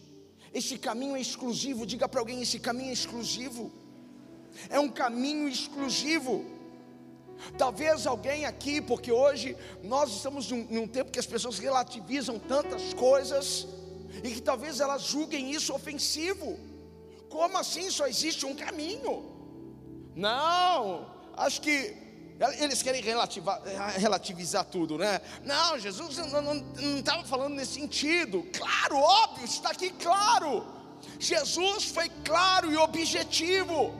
Esse 0.52 0.78
caminho 0.78 1.16
é 1.16 1.20
exclusivo. 1.20 1.86
Diga 1.86 2.08
para 2.08 2.20
alguém: 2.20 2.42
esse 2.42 2.58
caminho 2.58 2.90
é 2.90 2.92
exclusivo. 2.92 3.72
É 4.68 4.78
um 4.80 4.88
caminho 4.88 5.48
exclusivo. 5.48 6.44
Talvez 7.56 8.06
alguém 8.06 8.44
aqui, 8.46 8.80
porque 8.80 9.12
hoje 9.12 9.56
nós 9.82 10.10
estamos 10.10 10.50
num, 10.50 10.64
num, 10.64 10.88
tempo 10.88 11.12
que 11.12 11.20
as 11.20 11.26
pessoas 11.26 11.58
relativizam 11.58 12.38
tantas 12.38 12.92
coisas 12.94 13.66
e 14.24 14.30
que 14.30 14.42
talvez 14.42 14.80
elas 14.80 15.02
julguem 15.02 15.52
isso 15.52 15.72
ofensivo. 15.72 16.58
Como 17.28 17.56
assim 17.56 17.90
só 17.90 18.06
existe 18.06 18.44
um 18.44 18.56
caminho? 18.56 19.24
Não, 20.16 21.14
acho 21.36 21.60
que 21.60 22.07
eles 22.58 22.82
querem 22.82 23.02
relativizar 23.96 24.64
tudo, 24.64 24.96
né? 24.96 25.20
Não, 25.44 25.78
Jesus 25.78 26.16
não 26.16 26.98
estava 26.98 27.24
falando 27.24 27.54
nesse 27.54 27.74
sentido. 27.74 28.46
Claro, 28.56 28.96
óbvio, 28.96 29.44
está 29.44 29.70
aqui 29.70 29.90
claro. 29.90 30.64
Jesus 31.18 31.84
foi 31.86 32.08
claro 32.24 32.70
e 32.72 32.76
objetivo. 32.76 33.92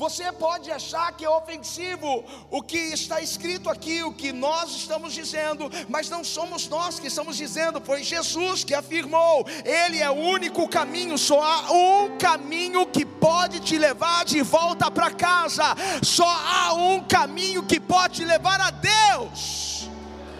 Você 0.00 0.32
pode 0.32 0.70
achar 0.72 1.12
que 1.12 1.26
é 1.26 1.28
ofensivo 1.28 2.24
o 2.50 2.62
que 2.62 2.78
está 2.78 3.20
escrito 3.20 3.68
aqui, 3.68 4.02
o 4.02 4.14
que 4.14 4.32
nós 4.32 4.70
estamos 4.70 5.12
dizendo, 5.12 5.70
mas 5.90 6.08
não 6.08 6.24
somos 6.24 6.66
nós 6.68 6.98
que 6.98 7.08
estamos 7.08 7.36
dizendo, 7.36 7.82
foi 7.82 8.02
Jesus 8.02 8.64
que 8.64 8.72
afirmou: 8.72 9.46
Ele 9.62 9.98
é 9.98 10.08
o 10.08 10.14
único 10.14 10.66
caminho, 10.66 11.18
só 11.18 11.42
há 11.42 11.70
um 11.70 12.16
caminho 12.16 12.86
que 12.86 13.04
pode 13.04 13.60
te 13.60 13.76
levar 13.76 14.24
de 14.24 14.40
volta 14.40 14.90
para 14.90 15.10
casa, 15.10 15.76
só 16.02 16.26
há 16.26 16.72
um 16.72 17.04
caminho 17.04 17.62
que 17.62 17.78
pode 17.78 18.14
te 18.20 18.24
levar 18.24 18.58
a 18.58 18.70
Deus. 18.70 19.86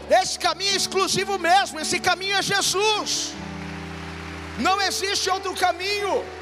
Esse 0.09 0.39
caminho 0.39 0.73
é 0.73 0.77
exclusivo 0.77 1.39
mesmo, 1.39 1.79
esse 1.79 2.01
caminho 2.01 2.35
é 2.35 2.41
Jesus. 2.41 3.35
Não 4.59 4.81
existe 4.81 5.29
outro 5.29 5.53
caminho. 5.55 6.40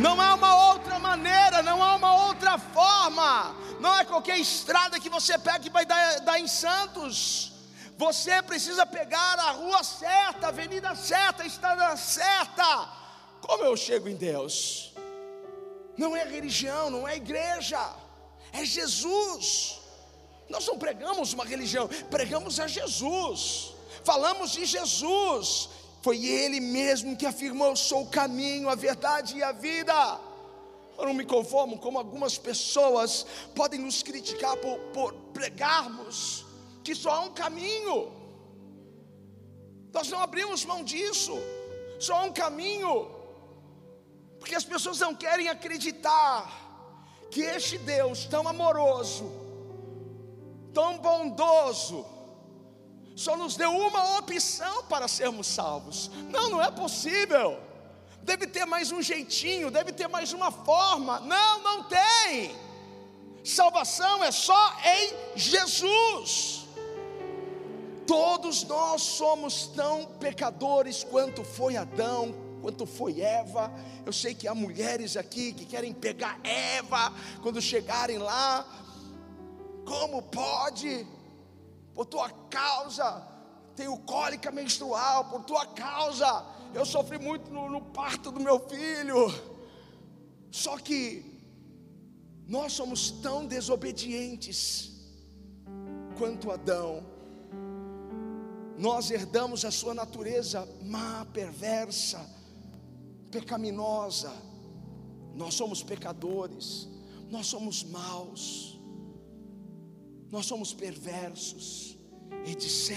Não 0.00 0.18
há 0.18 0.34
uma 0.34 0.72
outra 0.72 0.98
maneira, 0.98 1.62
não 1.62 1.82
há 1.82 1.94
uma 1.94 2.28
outra 2.28 2.58
forma. 2.58 3.54
Não 3.78 3.94
é 3.98 4.04
qualquer 4.04 4.38
estrada 4.38 4.98
que 4.98 5.10
você 5.10 5.38
pega 5.38 5.60
que 5.60 5.68
vai 5.68 5.84
dar, 5.84 6.20
dar 6.20 6.40
em 6.40 6.48
Santos. 6.48 7.52
Você 7.98 8.40
precisa 8.40 8.86
pegar 8.86 9.38
a 9.38 9.50
rua 9.50 9.84
certa, 9.84 10.46
a 10.46 10.48
avenida 10.48 10.94
certa, 10.94 11.42
a 11.42 11.46
estrada 11.46 11.94
certa. 11.98 12.88
Como 13.42 13.62
eu 13.62 13.76
chego 13.76 14.08
em 14.08 14.16
Deus? 14.16 14.94
Não 15.98 16.16
é 16.16 16.24
religião, 16.24 16.88
não 16.88 17.06
é 17.06 17.16
igreja, 17.16 17.94
é 18.52 18.64
Jesus. 18.64 19.80
Nós 20.48 20.66
não 20.66 20.78
pregamos 20.78 21.34
uma 21.34 21.44
religião, 21.44 21.88
pregamos 22.10 22.58
a 22.58 22.66
Jesus. 22.66 23.74
Falamos 24.02 24.52
de 24.52 24.64
Jesus. 24.64 25.68
Foi 26.02 26.24
Ele 26.24 26.60
mesmo 26.60 27.16
que 27.16 27.26
afirmou: 27.26 27.68
Eu 27.68 27.76
sou 27.76 28.02
o 28.02 28.10
caminho, 28.10 28.68
a 28.68 28.74
verdade 28.74 29.36
e 29.36 29.42
a 29.42 29.52
vida. 29.52 30.20
Eu 30.98 31.06
não 31.06 31.14
me 31.14 31.24
conformo 31.24 31.78
como 31.78 31.98
algumas 31.98 32.36
pessoas 32.36 33.26
podem 33.54 33.80
nos 33.80 34.02
criticar 34.02 34.56
por, 34.56 34.78
por 34.92 35.14
pregarmos 35.32 36.44
que 36.84 36.94
só 36.94 37.10
há 37.10 37.20
um 37.20 37.32
caminho. 37.32 38.12
Nós 39.92 40.08
não 40.08 40.20
abrimos 40.20 40.64
mão 40.64 40.84
disso, 40.84 41.32
só 41.98 42.16
há 42.16 42.22
um 42.24 42.32
caminho, 42.32 43.10
porque 44.38 44.54
as 44.54 44.64
pessoas 44.64 45.00
não 45.00 45.14
querem 45.14 45.48
acreditar 45.48 46.60
que 47.30 47.40
este 47.40 47.78
Deus 47.78 48.24
tão 48.26 48.46
amoroso, 48.46 49.24
tão 50.72 50.98
bondoso, 50.98 52.04
só 53.20 53.36
nos 53.36 53.54
deu 53.54 53.70
uma 53.70 54.16
opção 54.16 54.82
para 54.84 55.06
sermos 55.06 55.46
salvos. 55.46 56.10
Não, 56.30 56.48
não 56.48 56.62
é 56.62 56.70
possível. 56.70 57.60
Deve 58.22 58.46
ter 58.46 58.64
mais 58.64 58.90
um 58.90 59.02
jeitinho, 59.02 59.70
deve 59.70 59.92
ter 59.92 60.08
mais 60.08 60.32
uma 60.32 60.50
forma. 60.50 61.20
Não, 61.20 61.62
não 61.62 61.82
tem. 61.82 62.56
Salvação 63.44 64.24
é 64.24 64.32
só 64.32 64.74
em 64.82 65.38
Jesus. 65.38 66.64
Todos 68.06 68.64
nós 68.64 69.02
somos 69.02 69.66
tão 69.66 70.06
pecadores 70.18 71.04
quanto 71.04 71.44
foi 71.44 71.76
Adão, 71.76 72.34
quanto 72.62 72.86
foi 72.86 73.20
Eva. 73.20 73.70
Eu 74.06 74.14
sei 74.14 74.34
que 74.34 74.48
há 74.48 74.54
mulheres 74.54 75.14
aqui 75.18 75.52
que 75.52 75.66
querem 75.66 75.92
pegar 75.92 76.40
Eva 76.42 77.12
quando 77.42 77.60
chegarem 77.60 78.16
lá. 78.16 78.66
Como 79.84 80.22
pode? 80.22 81.06
Por 81.94 82.06
tua 82.06 82.30
causa, 82.30 83.26
tenho 83.74 83.96
cólica 83.98 84.50
menstrual, 84.50 85.24
por 85.26 85.42
tua 85.44 85.66
causa, 85.66 86.44
eu 86.74 86.84
sofri 86.84 87.18
muito 87.18 87.50
no, 87.50 87.68
no 87.68 87.80
parto 87.80 88.30
do 88.30 88.40
meu 88.40 88.58
filho. 88.68 89.32
Só 90.50 90.78
que 90.78 91.24
nós 92.46 92.72
somos 92.72 93.10
tão 93.10 93.46
desobedientes 93.46 94.92
quanto 96.18 96.50
Adão. 96.50 97.04
Nós 98.78 99.10
herdamos 99.10 99.64
a 99.64 99.70
sua 99.70 99.94
natureza 99.94 100.66
má, 100.82 101.26
perversa, 101.32 102.18
pecaminosa. 103.30 104.32
Nós 105.34 105.54
somos 105.54 105.82
pecadores, 105.82 106.88
nós 107.28 107.46
somos 107.46 107.84
maus 107.84 108.79
nós 110.30 110.46
somos 110.46 110.72
perversos, 110.72 111.98
etc, 112.46 112.90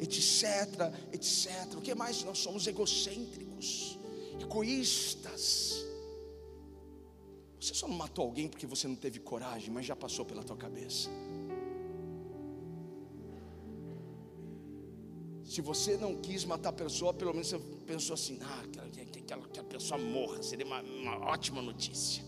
etc, 0.00 1.12
etc. 1.12 1.76
O 1.76 1.80
que 1.80 1.94
mais? 1.94 2.22
Nós 2.24 2.38
somos 2.38 2.66
egocêntricos, 2.66 3.98
egoístas. 4.40 5.84
Você 7.60 7.74
só 7.74 7.86
não 7.86 7.96
matou 7.96 8.24
alguém 8.24 8.48
porque 8.48 8.66
você 8.66 8.88
não 8.88 8.96
teve 8.96 9.20
coragem, 9.20 9.70
mas 9.70 9.86
já 9.86 9.94
passou 9.94 10.24
pela 10.24 10.42
tua 10.42 10.56
cabeça. 10.56 11.08
Se 15.44 15.60
você 15.60 15.96
não 15.96 16.16
quis 16.16 16.44
matar 16.44 16.70
a 16.70 16.72
pessoa, 16.72 17.12
pelo 17.12 17.32
menos 17.32 17.48
você 17.48 17.58
pensou 17.86 18.14
assim: 18.14 18.38
ah, 18.42 18.62
que 19.52 19.60
a 19.60 19.64
pessoa 19.64 19.98
morra, 19.98 20.42
seria 20.42 20.66
uma, 20.66 20.82
uma 20.82 21.18
ótima 21.30 21.60
notícia. 21.60 22.24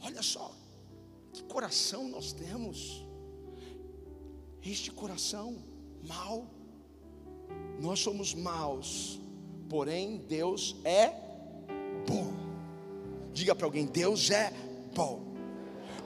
Olha 0.00 0.22
só, 0.22 0.54
coração 1.50 2.08
nós 2.08 2.32
temos. 2.32 3.04
Este 4.64 4.90
coração 4.90 5.56
mau. 6.06 6.46
Nós 7.80 8.00
somos 8.00 8.34
maus, 8.34 9.20
porém 9.68 10.18
Deus 10.28 10.76
é 10.84 11.08
bom. 12.06 12.32
Diga 13.32 13.54
para 13.54 13.66
alguém: 13.66 13.86
Deus 13.86 14.30
é 14.30 14.52
bom. 14.94 15.28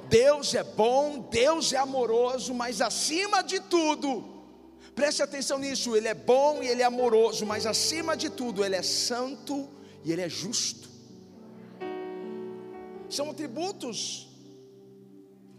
Deus 0.09 0.55
é 0.55 0.63
bom, 0.63 1.21
Deus 1.31 1.73
é 1.73 1.79
amoroso, 1.79 2.53
mas 2.53 2.81
acima 2.81 3.43
de 3.43 3.59
tudo, 3.59 4.23
preste 4.95 5.23
atenção 5.23 5.59
nisso, 5.59 5.97
Ele 5.97 6.09
é 6.09 6.15
bom 6.15 6.63
e 6.63 6.69
Ele 6.69 6.83
é 6.83 6.85
amoroso, 6.85 7.47
mas 7.47 7.65
acima 7.65 8.15
de 8.15 8.29
tudo, 8.29 8.63
Ele 8.63 8.77
é 8.77 8.83
santo 8.83 9.67
e 10.05 10.13
Ele 10.13 10.21
é 10.21 10.29
justo. 10.29 10.91
São 13.09 13.31
atributos. 13.31 14.34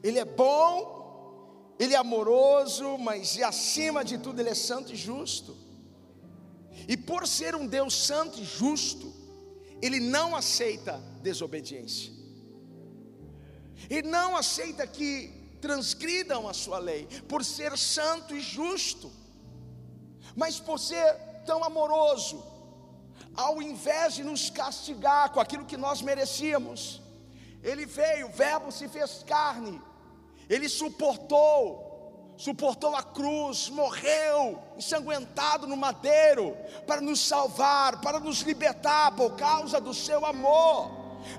Ele 0.06 0.20
é 0.20 0.26
bom, 0.26 1.74
Ele 1.80 1.96
é 1.96 1.98
amoroso, 1.98 2.96
mas 3.00 3.42
acima 3.42 4.06
de 4.06 4.20
tudo, 4.20 4.40
Ele 4.40 4.52
é 4.52 4.54
santo 4.54 4.94
e 4.94 4.96
justo. 4.96 5.58
E 6.88 6.96
por 6.96 7.28
ser 7.28 7.56
um 7.56 7.66
Deus 7.66 7.96
santo 7.96 8.40
e 8.40 8.46
justo, 8.46 9.12
Ele 9.82 10.00
não 10.00 10.36
aceita 10.36 11.02
desobediência. 11.24 12.14
Ele 13.90 14.08
não 14.08 14.38
aceita 14.38 14.86
que 14.86 15.34
transgridam 15.60 16.48
a 16.48 16.54
sua 16.54 16.78
lei, 16.78 17.08
por 17.28 17.44
ser 17.44 17.76
santo 17.76 18.36
e 18.36 18.42
justo. 18.42 19.12
Mas 20.36 20.60
por 20.60 20.78
ser 20.78 21.16
tão 21.48 21.64
amoroso, 21.64 22.46
ao 23.36 23.60
invés 23.60 24.14
de 24.14 24.24
nos 24.24 24.52
castigar 24.52 25.32
com 25.32 25.40
aquilo 25.40 25.66
que 25.66 25.78
nós 25.78 26.04
merecíamos, 26.04 27.02
Ele 27.64 27.88
veio, 27.88 28.28
o 28.28 28.32
Verbo 28.32 28.72
se 28.72 28.88
fez 28.88 29.24
carne, 29.24 29.82
Ele 30.50 30.70
suportou 30.70 31.86
suportou 32.38 32.96
a 32.96 33.02
cruz, 33.02 33.70
morreu 33.70 34.62
ensanguentado 34.78 35.66
no 35.68 35.78
madeiro 35.78 36.56
para 36.86 37.00
nos 37.00 37.20
salvar, 37.20 38.02
para 38.02 38.20
nos 38.20 38.42
libertar 38.42 39.12
por 39.16 39.36
causa 39.36 39.80
do 39.80 39.94
seu 39.94 40.26
amor. 40.26 40.92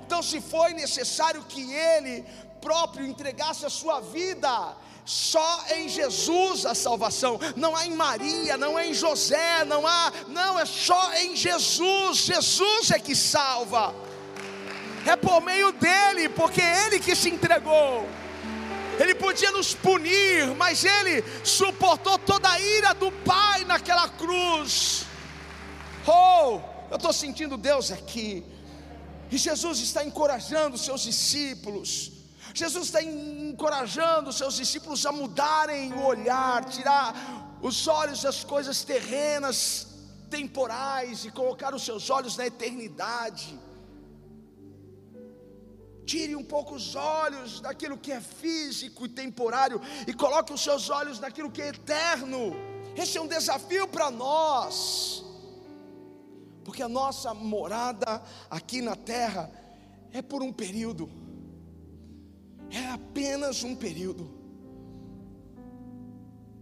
Então, 0.05 0.21
se 0.21 0.41
foi 0.41 0.73
necessário 0.73 1.43
que 1.43 1.71
ele 1.71 2.25
próprio 2.59 3.05
entregasse 3.05 3.65
a 3.65 3.69
sua 3.69 4.01
vida, 4.01 4.75
só 5.05 5.63
em 5.75 5.87
Jesus 5.87 6.65
a 6.65 6.75
salvação, 6.75 7.39
não 7.55 7.75
há 7.75 7.85
em 7.85 7.95
Maria, 7.95 8.57
não 8.57 8.77
é 8.77 8.87
em 8.87 8.93
José, 8.93 9.63
não 9.65 9.87
há, 9.87 10.11
não, 10.27 10.59
é 10.59 10.65
só 10.65 11.13
em 11.13 11.35
Jesus, 11.35 12.17
Jesus 12.17 12.91
é 12.91 12.99
que 12.99 13.15
salva, 13.15 13.95
é 15.05 15.15
por 15.15 15.41
meio 15.41 15.71
dele, 15.71 16.27
porque 16.27 16.59
é 16.59 16.87
ele 16.87 16.99
que 16.99 17.15
se 17.15 17.29
entregou. 17.29 18.05
Ele 18.99 19.13
podia 19.15 19.51
nos 19.51 19.73
punir, 19.73 20.47
mas 20.55 20.83
ele 20.83 21.23
suportou 21.43 22.17
toda 22.17 22.49
a 22.49 22.59
ira 22.59 22.93
do 22.93 23.11
Pai 23.11 23.63
naquela 23.65 24.09
cruz. 24.09 25.05
Oh, 26.07 26.59
eu 26.89 26.95
estou 26.95 27.13
sentindo 27.13 27.57
Deus 27.57 27.91
aqui. 27.91 28.43
E 29.29 29.37
Jesus 29.37 29.79
está 29.79 30.03
encorajando 30.03 30.77
seus 30.77 31.01
discípulos. 31.01 32.11
Jesus 32.53 32.85
está 32.85 33.03
encorajando 33.03 34.33
seus 34.33 34.55
discípulos 34.55 35.05
a 35.05 35.11
mudarem 35.11 35.93
o 35.93 36.05
olhar, 36.05 36.65
tirar 36.65 37.57
os 37.61 37.87
olhos 37.87 38.21
das 38.21 38.43
coisas 38.43 38.83
terrenas, 38.83 39.87
temporais 40.29 41.25
e 41.25 41.31
colocar 41.31 41.75
os 41.75 41.83
seus 41.83 42.09
olhos 42.09 42.37
na 42.37 42.47
eternidade. 42.47 43.59
Tire 46.07 46.35
um 46.37 46.43
pouco 46.43 46.73
os 46.75 46.95
olhos 46.95 47.59
daquilo 47.59 47.97
que 47.97 48.13
é 48.13 48.21
físico 48.21 49.05
e 49.05 49.09
temporário 49.09 49.81
e 50.07 50.13
coloque 50.13 50.53
os 50.53 50.63
seus 50.63 50.89
olhos 50.89 51.19
naquilo 51.19 51.51
que 51.51 51.61
é 51.61 51.67
eterno. 51.67 52.53
Esse 52.95 53.17
é 53.17 53.21
um 53.21 53.27
desafio 53.27 53.85
para 53.89 54.09
nós. 54.09 55.23
Porque 56.63 56.81
a 56.81 56.87
nossa 56.87 57.33
morada 57.33 58.23
aqui 58.49 58.81
na 58.81 58.95
terra 58.95 59.51
é 60.13 60.21
por 60.21 60.41
um 60.41 60.53
período. 60.53 61.09
É 62.69 62.87
apenas 62.87 63.63
um 63.63 63.75
período. 63.75 64.31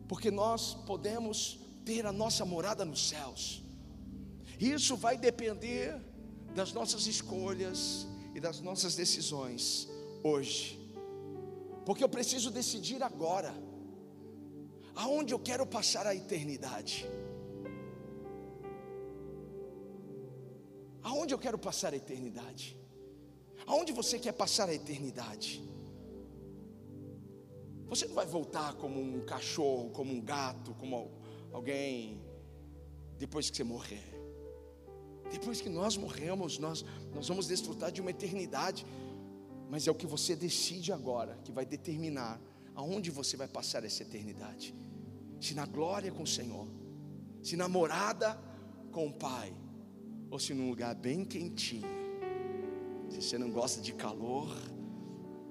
Porque 0.08 0.31
nós 0.31 0.73
podemos 0.73 1.60
ter 1.86 2.05
a 2.08 2.12
nossa 2.12 2.43
morada 2.45 2.84
nos 2.84 3.10
céus. 3.10 3.63
Isso 4.60 4.95
vai 4.95 5.17
depender 5.17 5.95
das 6.55 6.73
nossas 6.73 7.05
escolhas, 7.05 8.08
e 8.35 8.39
das 8.41 8.59
nossas 8.59 8.95
decisões 8.95 9.87
hoje, 10.21 10.77
porque 11.85 12.03
eu 12.03 12.09
preciso 12.09 12.51
decidir 12.51 13.01
agora, 13.01 13.53
aonde 14.93 15.33
eu 15.33 15.39
quero 15.39 15.65
passar 15.65 16.05
a 16.05 16.13
eternidade. 16.13 17.09
Aonde 21.01 21.33
eu 21.33 21.39
quero 21.39 21.57
passar 21.57 21.93
a 21.93 21.95
eternidade? 21.95 22.77
Aonde 23.65 23.93
você 23.93 24.19
quer 24.19 24.33
passar 24.33 24.67
a 24.67 24.73
eternidade? 24.73 25.63
Você 27.87 28.05
não 28.07 28.15
vai 28.15 28.25
voltar 28.25 28.73
como 28.73 28.99
um 28.99 29.23
cachorro, 29.23 29.91
como 29.91 30.11
um 30.11 30.19
gato, 30.19 30.73
como 30.73 31.11
alguém 31.53 32.19
depois 33.17 33.49
que 33.49 33.55
você 33.55 33.63
morrer. 33.63 34.14
Depois 35.31 35.61
que 35.61 35.69
nós 35.69 35.97
morremos, 35.97 36.59
nós, 36.59 36.85
nós 37.13 37.27
vamos 37.27 37.47
desfrutar 37.47 37.91
de 37.91 38.01
uma 38.01 38.11
eternidade. 38.11 38.85
Mas 39.69 39.88
é 39.88 39.91
o 39.91 39.95
que 39.95 40.05
você 40.05 40.35
decide 40.35 40.91
agora 40.91 41.39
que 41.43 41.51
vai 41.51 41.65
determinar 41.65 42.39
aonde 42.75 43.09
você 43.09 43.35
vai 43.35 43.47
passar 43.47 43.83
essa 43.83 44.03
eternidade. 44.03 44.75
Se 45.39 45.53
na 45.53 45.65
glória 45.65 46.11
com 46.11 46.23
o 46.23 46.27
Senhor, 46.27 46.67
se 47.41 47.55
na 47.55 47.67
morada 47.67 48.39
com 48.91 49.07
o 49.07 49.13
Pai, 49.13 49.53
ou 50.29 50.39
se 50.39 50.53
num 50.53 50.69
lugar 50.69 50.95
bem 50.95 51.23
quentinho. 51.23 51.88
Se 53.09 53.21
você 53.21 53.38
não 53.38 53.51
gosta 53.51 53.81
de 53.81 53.93
calor, 53.93 54.55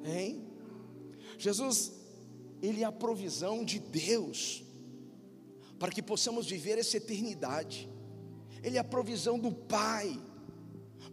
hein? 0.04 0.46
Jesus, 1.38 1.92
Ele 2.60 2.82
é 2.82 2.84
a 2.84 2.92
provisão 2.92 3.64
de 3.64 3.78
Deus 3.78 4.64
para 5.78 5.90
que 5.90 6.02
possamos 6.02 6.46
viver 6.46 6.78
essa 6.78 6.96
eternidade. 6.96 7.88
Ele 8.64 8.78
é 8.78 8.80
a 8.80 8.84
provisão 8.84 9.38
do 9.38 9.52
Pai. 9.52 10.18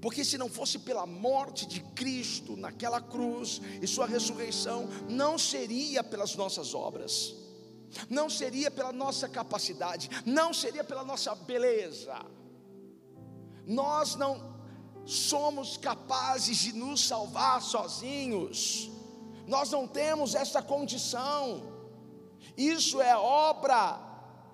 Porque 0.01 0.23
se 0.23 0.37
não 0.37 0.49
fosse 0.49 0.79
pela 0.79 1.05
morte 1.05 1.67
de 1.67 1.81
Cristo 1.81 2.55
naquela 2.55 3.01
cruz 3.01 3.61
e 3.81 3.85
sua 3.85 4.07
ressurreição, 4.07 4.87
não 5.07 5.37
seria 5.37 6.03
pelas 6.03 6.35
nossas 6.35 6.73
obras, 6.73 7.35
não 8.09 8.29
seria 8.29 8.71
pela 8.71 8.93
nossa 8.93 9.27
capacidade, 9.27 10.09
não 10.25 10.53
seria 10.53 10.83
pela 10.83 11.03
nossa 11.03 11.35
beleza. 11.35 12.17
Nós 13.67 14.15
não 14.15 14.49
somos 15.05 15.75
capazes 15.77 16.57
de 16.57 16.73
nos 16.73 17.05
salvar 17.05 17.61
sozinhos. 17.61 18.89
Nós 19.45 19.69
não 19.69 19.85
temos 19.85 20.33
essa 20.33 20.63
condição. 20.63 21.69
Isso 22.57 23.01
é 23.01 23.15
obra 23.15 24.11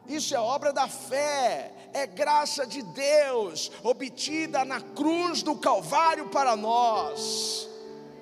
isso 0.08 0.34
é 0.34 0.40
obra 0.40 0.72
da 0.72 0.88
fé, 0.88 1.74
é 1.98 2.06
graça 2.06 2.66
de 2.66 2.82
Deus, 2.82 3.72
obtida 3.84 4.64
na 4.64 4.80
cruz 4.80 5.42
do 5.42 5.56
Calvário 5.56 6.30
para 6.30 6.56
nós. 6.56 7.68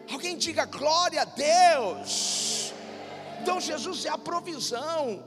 Alguém 0.09 0.37
diga 0.37 0.65
glória 0.65 1.21
a 1.21 1.25
Deus. 1.25 2.73
Então 3.41 3.59
Jesus 3.59 4.05
é 4.05 4.09
a 4.09 4.17
provisão. 4.17 5.23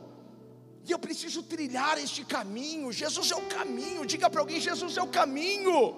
E 0.85 0.91
eu 0.91 0.99
preciso 0.99 1.43
trilhar 1.43 1.99
este 1.99 2.25
caminho. 2.25 2.91
Jesus 2.91 3.31
é 3.31 3.37
o 3.37 3.43
caminho. 3.43 4.07
Diga 4.07 4.31
para 4.31 4.41
alguém: 4.41 4.61
Jesus 4.61 4.97
é 4.97 5.03
o 5.03 5.09
caminho. 5.09 5.97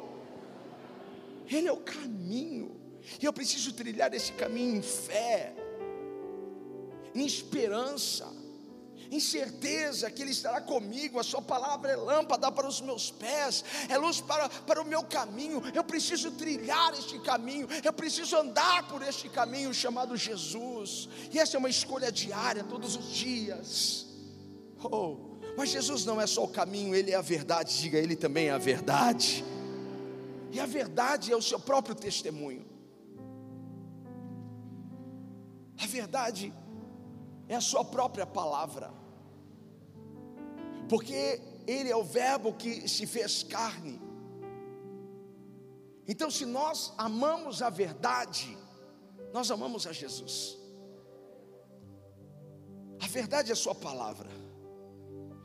Ele 1.49 1.69
é 1.69 1.73
o 1.73 1.77
caminho. 1.77 2.81
E 3.21 3.25
eu 3.25 3.33
preciso 3.33 3.73
trilhar 3.73 4.13
esse 4.13 4.33
caminho 4.33 4.77
em 4.77 4.83
fé, 4.83 5.55
em 7.15 7.25
esperança 7.25 8.40
em 9.11 9.19
certeza 9.19 10.11
que 10.11 10.23
Ele 10.23 10.31
estará 10.31 10.61
comigo, 10.61 11.19
a 11.19 11.23
Sua 11.23 11.43
palavra 11.43 11.91
é 11.91 11.97
lâmpada 11.97 12.51
para 12.53 12.67
os 12.67 12.81
meus 12.81 13.11
pés, 13.11 13.65
é 13.89 13.99
luz 13.99 14.21
para, 14.21 14.49
para 14.49 14.81
o 14.81 14.85
meu 14.85 15.03
caminho. 15.03 15.61
Eu 15.75 15.83
preciso 15.83 16.31
trilhar 16.31 16.95
este 16.95 17.19
caminho, 17.19 17.67
eu 17.83 17.93
preciso 17.93 18.37
andar 18.37 18.87
por 18.89 19.03
este 19.03 19.29
caminho 19.29 19.75
chamado 19.75 20.17
Jesus, 20.17 21.09
e 21.33 21.39
essa 21.39 21.57
é 21.57 21.59
uma 21.59 21.69
escolha 21.69 22.13
diária, 22.13 22.63
todos 22.63 22.95
os 22.95 23.13
dias. 23.13 24.07
Oh, 24.83 25.17
mas 25.57 25.71
Jesus 25.71 26.05
não 26.05 26.21
é 26.21 26.27
só 26.27 26.45
o 26.45 26.49
caminho, 26.49 26.95
Ele 26.95 27.11
é 27.11 27.17
a 27.17 27.21
verdade, 27.21 27.77
diga, 27.81 27.99
Ele 27.99 28.15
também 28.15 28.47
é 28.47 28.53
a 28.53 28.59
verdade, 28.59 29.45
e 30.53 30.61
a 30.61 30.67
verdade 30.67 31.33
é 31.33 31.37
o 31.37 31.43
seu 31.43 31.59
próprio 31.59 31.97
testemunho. 31.97 32.65
A 35.83 35.87
verdade 35.87 36.53
é 37.49 37.57
a 37.57 37.61
sua 37.61 37.85
própria 37.85 38.27
palavra. 38.27 39.00
Porque 40.91 41.41
Ele 41.69 41.89
é 41.89 41.97
o 41.97 42.03
Verbo 42.03 42.53
que 42.53 42.89
se 42.89 43.07
fez 43.07 43.45
carne. 43.45 44.03
Então, 46.09 46.29
se 46.29 46.45
nós 46.45 46.93
amamos 46.99 47.63
a 47.63 47.71
verdade, 47.71 48.59
nós 49.33 49.49
amamos 49.53 49.87
a 49.87 49.93
Jesus. 49.93 50.59
A 53.01 53.07
verdade 53.07 53.53
é 53.53 53.55
Sua 53.55 53.73
palavra. 53.73 54.29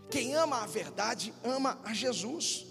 Quem 0.10 0.34
ama 0.34 0.64
a 0.64 0.66
verdade, 0.66 1.32
ama 1.44 1.80
a 1.84 1.94
Jesus. 1.94 2.66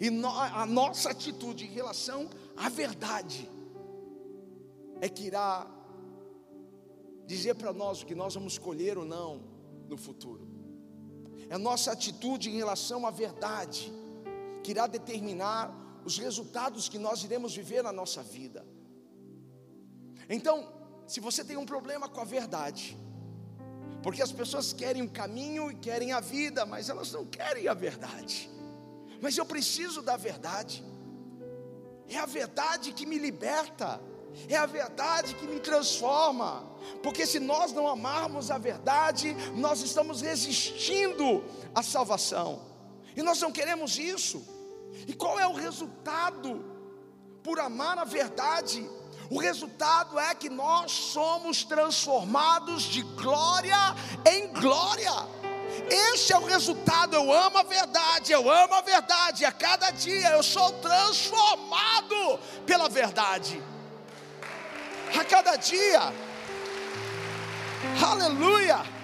E 0.00 0.10
no, 0.10 0.28
a 0.28 0.66
nossa 0.66 1.10
atitude 1.10 1.64
em 1.64 1.70
relação 1.70 2.28
à 2.56 2.68
verdade 2.68 3.48
é 5.00 5.08
que 5.08 5.26
irá 5.26 5.64
dizer 7.24 7.54
para 7.54 7.72
nós 7.72 8.02
o 8.02 8.06
que 8.06 8.16
nós 8.16 8.34
vamos 8.34 8.54
escolher 8.54 8.98
ou 8.98 9.04
não 9.04 9.44
no 9.88 9.96
futuro. 9.96 10.53
É 11.48 11.58
nossa 11.58 11.92
atitude 11.92 12.50
em 12.50 12.56
relação 12.56 13.06
à 13.06 13.10
verdade 13.10 13.92
que 14.62 14.70
irá 14.70 14.86
determinar 14.86 15.72
os 16.04 16.18
resultados 16.18 16.88
que 16.88 16.98
nós 16.98 17.22
iremos 17.22 17.54
viver 17.54 17.82
na 17.82 17.92
nossa 17.92 18.22
vida. 18.22 18.64
Então, 20.28 20.72
se 21.06 21.20
você 21.20 21.44
tem 21.44 21.56
um 21.56 21.66
problema 21.66 22.08
com 22.08 22.20
a 22.20 22.24
verdade, 22.24 22.96
porque 24.02 24.22
as 24.22 24.32
pessoas 24.32 24.72
querem 24.72 25.02
o 25.02 25.10
caminho 25.10 25.70
e 25.70 25.74
querem 25.74 26.12
a 26.12 26.20
vida, 26.20 26.66
mas 26.66 26.88
elas 26.88 27.12
não 27.12 27.24
querem 27.24 27.68
a 27.68 27.74
verdade. 27.74 28.50
Mas 29.20 29.36
eu 29.36 29.46
preciso 29.46 30.02
da 30.02 30.16
verdade. 30.16 30.84
É 32.08 32.18
a 32.18 32.26
verdade 32.26 32.92
que 32.92 33.06
me 33.06 33.18
liberta. 33.18 34.00
É 34.48 34.56
a 34.56 34.66
verdade 34.66 35.34
que 35.34 35.46
me 35.46 35.60
transforma. 35.60 36.64
Porque 37.02 37.26
se 37.26 37.40
nós 37.40 37.72
não 37.72 37.88
amarmos 37.88 38.50
a 38.50 38.58
verdade, 38.58 39.34
nós 39.54 39.80
estamos 39.80 40.20
resistindo 40.20 41.44
à 41.74 41.82
salvação. 41.82 42.60
E 43.16 43.22
nós 43.22 43.40
não 43.40 43.52
queremos 43.52 43.98
isso. 43.98 44.44
E 45.06 45.12
qual 45.12 45.38
é 45.38 45.46
o 45.46 45.54
resultado 45.54 46.64
por 47.42 47.58
amar 47.60 47.98
a 47.98 48.04
verdade? 48.04 48.88
O 49.30 49.38
resultado 49.38 50.18
é 50.18 50.34
que 50.34 50.50
nós 50.50 50.92
somos 50.92 51.64
transformados 51.64 52.82
de 52.82 53.02
glória 53.02 53.76
em 54.26 54.48
glória. 54.48 55.12
Esse 55.90 56.32
é 56.32 56.38
o 56.38 56.44
resultado. 56.44 57.14
Eu 57.14 57.32
amo 57.32 57.58
a 57.58 57.62
verdade, 57.62 58.32
eu 58.32 58.50
amo 58.50 58.74
a 58.74 58.80
verdade. 58.80 59.44
A 59.44 59.52
cada 59.52 59.90
dia 59.90 60.30
eu 60.30 60.42
sou 60.42 60.72
transformado 60.72 62.38
pela 62.66 62.88
verdade. 62.88 63.62
A 65.18 65.24
cada 65.24 65.56
dia. 65.56 66.12
Aleluia. 68.02 68.94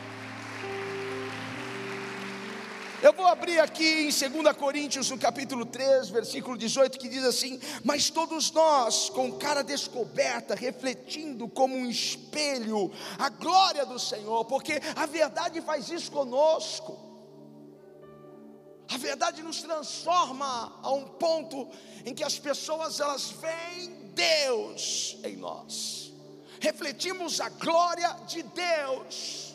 Eu 3.03 3.15
vou 3.15 3.27
abrir 3.27 3.59
aqui 3.59 4.11
em 4.11 4.31
2 4.43 4.57
Coríntios, 4.57 5.09
no 5.09 5.17
capítulo 5.17 5.65
3, 5.65 6.11
versículo 6.11 6.59
18, 6.59 6.99
que 6.99 7.09
diz 7.09 7.25
assim: 7.25 7.59
Mas 7.83 8.11
todos 8.11 8.51
nós, 8.51 9.09
com 9.09 9.33
cara 9.33 9.63
descoberta, 9.63 10.55
refletindo 10.55 11.49
como 11.49 11.75
um 11.75 11.89
espelho 11.89 12.93
a 13.19 13.31
glória 13.31 13.87
do 13.87 13.99
Senhor, 13.99 14.45
porque 14.45 14.81
a 14.95 15.07
verdade 15.07 15.63
faz 15.63 15.89
isso 15.89 16.13
conosco. 16.13 17.09
A 18.93 18.99
verdade 18.99 19.43
nos 19.43 19.63
transforma 19.63 20.79
a 20.83 20.93
um 20.93 21.05
ponto 21.05 21.71
em 22.05 22.13
que 22.13 22.25
as 22.25 22.39
pessoas 22.39 23.01
elas 23.01 23.31
veem 23.31 24.13
Deus 24.15 25.17
em 25.25 25.37
nós. 25.37 26.00
Refletimos 26.61 27.41
a 27.41 27.49
glória 27.49 28.15
de 28.27 28.43
Deus. 28.43 29.55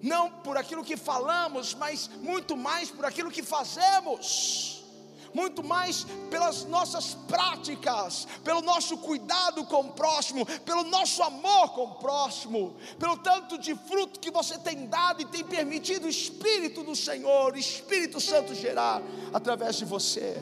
Não 0.00 0.30
por 0.30 0.56
aquilo 0.56 0.84
que 0.84 0.96
falamos, 0.96 1.74
mas 1.74 2.08
muito 2.20 2.56
mais 2.56 2.90
por 2.90 3.04
aquilo 3.04 3.30
que 3.30 3.42
fazemos, 3.42 4.84
muito 5.32 5.62
mais 5.62 6.04
pelas 6.30 6.64
nossas 6.64 7.14
práticas, 7.14 8.26
pelo 8.42 8.62
nosso 8.62 8.98
cuidado 8.98 9.64
com 9.64 9.80
o 9.80 9.92
próximo, 9.92 10.44
pelo 10.64 10.84
nosso 10.84 11.22
amor 11.22 11.70
com 11.70 11.84
o 11.84 11.94
próximo, 11.96 12.76
pelo 12.98 13.16
tanto 13.16 13.58
de 13.58 13.74
fruto 13.74 14.18
que 14.18 14.30
você 14.30 14.58
tem 14.58 14.86
dado 14.86 15.22
e 15.22 15.26
tem 15.26 15.44
permitido 15.44 16.06
o 16.06 16.10
Espírito 16.10 16.82
do 16.82 16.96
Senhor, 16.96 17.52
o 17.52 17.58
Espírito 17.58 18.20
Santo 18.20 18.54
gerar 18.54 19.02
através 19.32 19.76
de 19.76 19.84
você. 19.84 20.40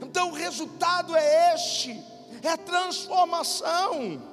Então 0.00 0.30
o 0.30 0.34
resultado 0.34 1.14
é 1.16 1.54
este, 1.54 2.02
é 2.42 2.48
a 2.48 2.56
transformação 2.56 4.29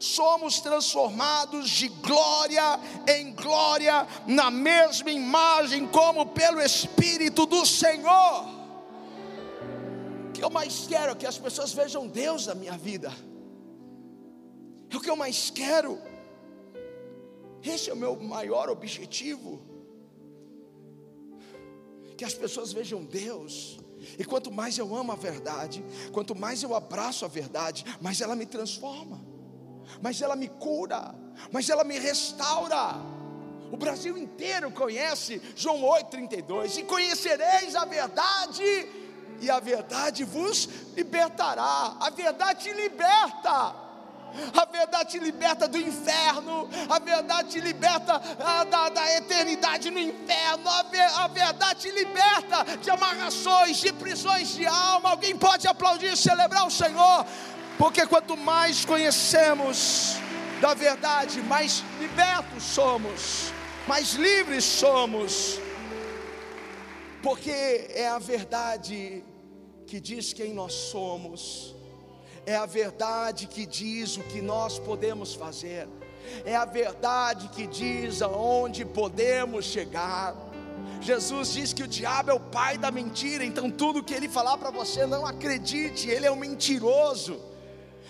somos 0.00 0.60
transformados 0.60 1.68
de 1.70 1.88
glória 1.88 2.78
em 3.06 3.32
glória, 3.32 4.06
na 4.26 4.50
mesma 4.50 5.10
imagem, 5.10 5.86
como 5.86 6.26
pelo 6.26 6.60
Espírito 6.60 7.46
do 7.46 7.64
Senhor. 7.66 8.46
O 10.28 10.32
que 10.32 10.42
eu 10.42 10.50
mais 10.50 10.86
quero 10.86 11.12
é 11.12 11.14
que 11.14 11.26
as 11.26 11.38
pessoas 11.38 11.72
vejam 11.72 12.06
Deus 12.06 12.46
na 12.46 12.54
minha 12.54 12.76
vida, 12.76 13.12
é 14.90 14.96
o 14.96 15.00
que 15.00 15.10
eu 15.10 15.16
mais 15.16 15.50
quero, 15.50 15.98
esse 17.62 17.90
é 17.90 17.92
o 17.92 17.96
meu 17.96 18.16
maior 18.16 18.70
objetivo. 18.70 19.60
Que 22.16 22.24
as 22.24 22.34
pessoas 22.34 22.72
vejam 22.72 23.04
Deus, 23.04 23.78
e 24.18 24.24
quanto 24.24 24.50
mais 24.50 24.76
eu 24.76 24.92
amo 24.96 25.12
a 25.12 25.14
verdade, 25.14 25.84
quanto 26.10 26.34
mais 26.34 26.64
eu 26.64 26.74
abraço 26.74 27.24
a 27.24 27.28
verdade, 27.28 27.84
mais 28.00 28.20
ela 28.20 28.34
me 28.34 28.44
transforma 28.44 29.37
mas 30.00 30.20
ela 30.20 30.36
me 30.36 30.48
cura, 30.48 31.14
mas 31.50 31.68
ela 31.68 31.84
me 31.84 31.98
restaura. 31.98 32.96
O 33.70 33.76
Brasil 33.76 34.16
inteiro 34.16 34.70
conhece 34.70 35.42
João 35.54 35.82
8,32: 35.82 36.78
E 36.78 36.82
conhecereis 36.84 37.74
a 37.74 37.84
verdade, 37.84 38.64
e 39.40 39.50
a 39.50 39.60
verdade 39.60 40.24
vos 40.24 40.68
libertará. 40.96 41.96
A 42.00 42.10
verdade 42.10 42.64
te 42.64 42.72
liberta. 42.72 43.88
A 44.54 44.64
verdade 44.66 45.12
te 45.12 45.18
liberta 45.18 45.66
do 45.66 45.78
inferno, 45.78 46.68
a 46.88 46.98
verdade 46.98 47.48
te 47.48 47.60
liberta 47.60 48.20
ah, 48.38 48.64
da, 48.64 48.90
da, 48.90 49.16
eternidade 49.16 49.90
no 49.90 49.98
inferno, 49.98 50.68
a, 50.68 50.82
ver, 50.82 51.00
a 51.00 51.26
verdade 51.28 51.80
te 51.80 51.90
liberta 51.90 52.76
de 52.76 52.90
amarrações, 52.90 53.78
de 53.78 53.92
prisões 53.92 54.48
de 54.48 54.66
alma. 54.66 55.10
Alguém 55.10 55.34
pode 55.34 55.66
aplaudir 55.66 56.12
e 56.12 56.16
celebrar 56.16 56.66
o 56.66 56.70
Senhor? 56.70 57.26
Porque 57.78 58.04
quanto 58.08 58.36
mais 58.36 58.84
conhecemos 58.84 60.16
da 60.60 60.74
verdade, 60.74 61.40
mais 61.42 61.84
libertos 62.00 62.64
somos, 62.64 63.52
mais 63.86 64.14
livres 64.14 64.64
somos. 64.64 65.60
Porque 67.22 67.52
é 67.94 68.08
a 68.08 68.18
verdade 68.18 69.22
que 69.86 70.00
diz 70.00 70.32
quem 70.32 70.52
nós 70.52 70.72
somos, 70.74 71.76
é 72.44 72.56
a 72.56 72.66
verdade 72.66 73.46
que 73.46 73.64
diz 73.64 74.16
o 74.16 74.24
que 74.24 74.42
nós 74.42 74.80
podemos 74.80 75.34
fazer, 75.34 75.88
é 76.44 76.56
a 76.56 76.64
verdade 76.64 77.48
que 77.48 77.64
diz 77.68 78.22
aonde 78.22 78.84
podemos 78.84 79.64
chegar. 79.64 80.34
Jesus 81.00 81.52
diz 81.52 81.72
que 81.72 81.84
o 81.84 81.88
diabo 81.88 82.32
é 82.32 82.34
o 82.34 82.40
pai 82.40 82.76
da 82.76 82.90
mentira, 82.90 83.44
então 83.44 83.70
tudo 83.70 84.02
que 84.02 84.14
ele 84.14 84.28
falar 84.28 84.58
para 84.58 84.70
você, 84.70 85.06
não 85.06 85.24
acredite, 85.24 86.10
ele 86.10 86.26
é 86.26 86.30
um 86.30 86.36
mentiroso. 86.36 87.40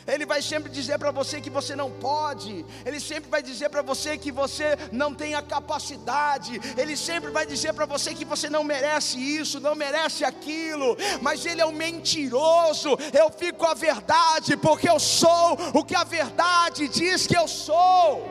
Ele 0.08 0.24
vai 0.24 0.40
sempre 0.40 0.70
dizer 0.70 0.98
para 0.98 1.10
você 1.10 1.38
que 1.38 1.50
você 1.50 1.76
não 1.76 1.90
pode, 1.90 2.64
ele 2.86 2.98
sempre 2.98 3.28
vai 3.28 3.42
dizer 3.42 3.68
para 3.68 3.82
você 3.82 4.16
que 4.16 4.32
você 4.32 4.76
não 4.90 5.14
tem 5.14 5.34
a 5.34 5.42
capacidade, 5.42 6.58
ele 6.78 6.96
sempre 6.96 7.30
vai 7.30 7.44
dizer 7.44 7.74
para 7.74 7.84
você 7.84 8.14
que 8.14 8.24
você 8.24 8.48
não 8.48 8.64
merece 8.64 9.18
isso, 9.18 9.60
não 9.60 9.74
merece 9.74 10.24
aquilo, 10.24 10.96
mas 11.20 11.44
ele 11.44 11.60
é 11.60 11.66
um 11.66 11.72
mentiroso. 11.72 12.96
Eu 13.12 13.30
fico 13.30 13.66
a 13.66 13.74
verdade, 13.74 14.56
porque 14.56 14.88
eu 14.88 14.98
sou 14.98 15.58
o 15.74 15.84
que 15.84 15.94
a 15.94 16.04
verdade 16.04 16.88
diz 16.88 17.26
que 17.26 17.36
eu 17.36 17.46
sou, 17.46 18.26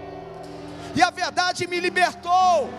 e 0.96 1.02
a 1.04 1.12
verdade 1.12 1.68
me 1.68 1.80
libertou 1.80 2.72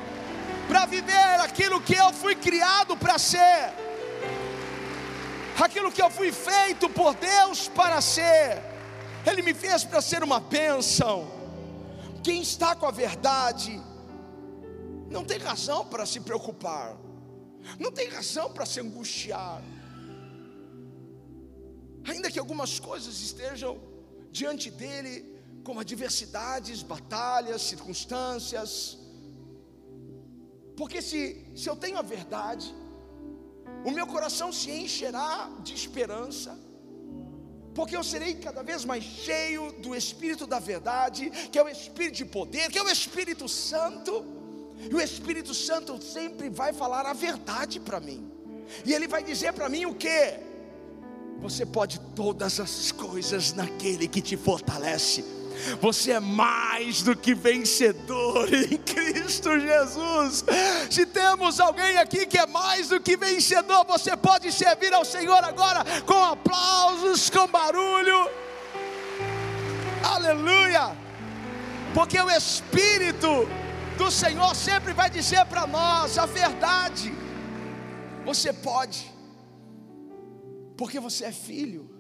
para 0.67 0.87
viver 0.87 1.41
aquilo 1.41 1.81
que 1.81 1.95
eu 1.95 2.13
fui 2.13 2.35
criado 2.35 2.97
para 2.97 3.17
ser. 3.17 3.73
Aquilo 5.61 5.93
que 5.93 6.03
eu 6.03 6.11
fui 6.11 6.33
feito 6.33 6.89
por 6.89 7.15
Deus 7.15 7.69
para 7.69 8.01
ser. 8.01 8.78
Ele 9.27 9.43
me 9.43 9.55
fez 9.55 9.85
para 9.85 10.01
ser 10.01 10.23
uma 10.23 10.41
bênção. 10.41 11.27
Quem 12.23 12.43
está 12.43 12.75
com 12.75 12.87
a 12.87 12.91
verdade, 12.91 13.81
não 15.11 15.25
tem 15.25 15.39
razão 15.39 15.87
para 15.87 16.05
se 16.05 16.21
preocupar, 16.21 16.97
não 17.79 17.91
tem 17.93 18.09
razão 18.09 18.53
para 18.53 18.67
se 18.67 18.81
angustiar. 18.81 19.63
Ainda 22.05 22.31
que 22.31 22.39
algumas 22.39 22.79
coisas 22.79 23.21
estejam 23.21 23.79
diante 24.31 24.71
dele, 24.71 25.37
como 25.65 25.81
adversidades, 25.81 26.83
batalhas, 26.83 27.63
circunstâncias, 27.63 28.99
porque 30.77 31.03
se, 31.03 31.45
se 31.57 31.69
eu 31.69 31.77
tenho 31.77 31.99
a 31.99 32.03
verdade, 32.03 32.75
o 33.85 33.91
meu 33.91 34.07
coração 34.07 34.53
se 34.53 34.71
encherá 34.71 35.51
de 35.63 35.75
esperança, 35.75 36.59
porque 37.79 37.97
eu 37.97 38.03
serei 38.03 38.35
cada 38.35 38.61
vez 38.61 38.85
mais 38.85 39.05
cheio 39.05 39.71
do 39.71 39.95
Espírito 39.95 40.49
da 40.49 40.59
verdade, 40.59 41.31
que 41.31 41.57
é 41.57 41.63
o 41.63 41.69
Espírito 41.69 42.17
de 42.17 42.25
poder, 42.25 42.73
que 42.73 42.77
é 42.77 42.83
o 42.83 42.91
Espírito 42.91 43.49
Santo. 43.49 44.25
E 44.91 44.93
o 44.93 45.01
Espírito 45.01 45.55
Santo 45.55 46.03
sempre 46.03 46.51
vai 46.51 46.73
falar 46.73 47.07
a 47.07 47.13
verdade 47.13 47.79
para 47.79 48.01
mim. 48.01 48.29
E 48.85 48.93
ele 48.93 49.07
vai 49.07 49.23
dizer 49.23 49.53
para 49.53 49.69
mim 49.69 49.87
o 49.87 49.95
que? 49.95 50.41
Você 51.39 51.65
pode 51.65 52.01
todas 52.17 52.59
as 52.59 52.91
coisas 52.91 53.53
naquele 53.53 54.09
que 54.09 54.21
te 54.21 54.37
fortalece. 54.37 55.25
Você 55.81 56.13
é 56.13 56.21
mais 56.21 57.03
do 57.03 57.17
que 57.17 57.35
vencedor 57.35 58.53
em 58.53 58.77
Cristo 58.79 59.59
Jesus. 59.59 60.45
Se 60.91 61.07
temos 61.07 61.61
alguém 61.61 61.99
aqui 61.99 62.27
que 62.27 62.39
é 62.39 62.47
mais 62.47 62.89
do 62.89 63.01
que 63.01 63.17
vencedor, 63.17 63.85
você 63.87 64.17
pode 64.17 64.53
servir 64.53 64.93
ao 64.93 65.05
Senhor 65.05 65.43
agora 65.45 65.85
com 66.07 66.25
aplausos, 66.25 67.29
com 67.31 67.47
barulho. 67.47 68.31
Aleluia! 70.03 70.97
Porque 71.95 72.21
o 72.21 72.31
Espírito 72.31 73.49
do 73.97 74.11
Senhor 74.11 74.55
sempre 74.55 74.93
vai 74.93 75.11
dizer 75.11 75.45
para 75.47 75.67
nós 75.67 76.19
a 76.19 76.27
verdade. 76.27 77.13
Você 78.25 78.53
pode, 78.53 79.13
porque 80.77 81.01
você 81.01 81.25
é 81.27 81.33
filho. 81.33 81.98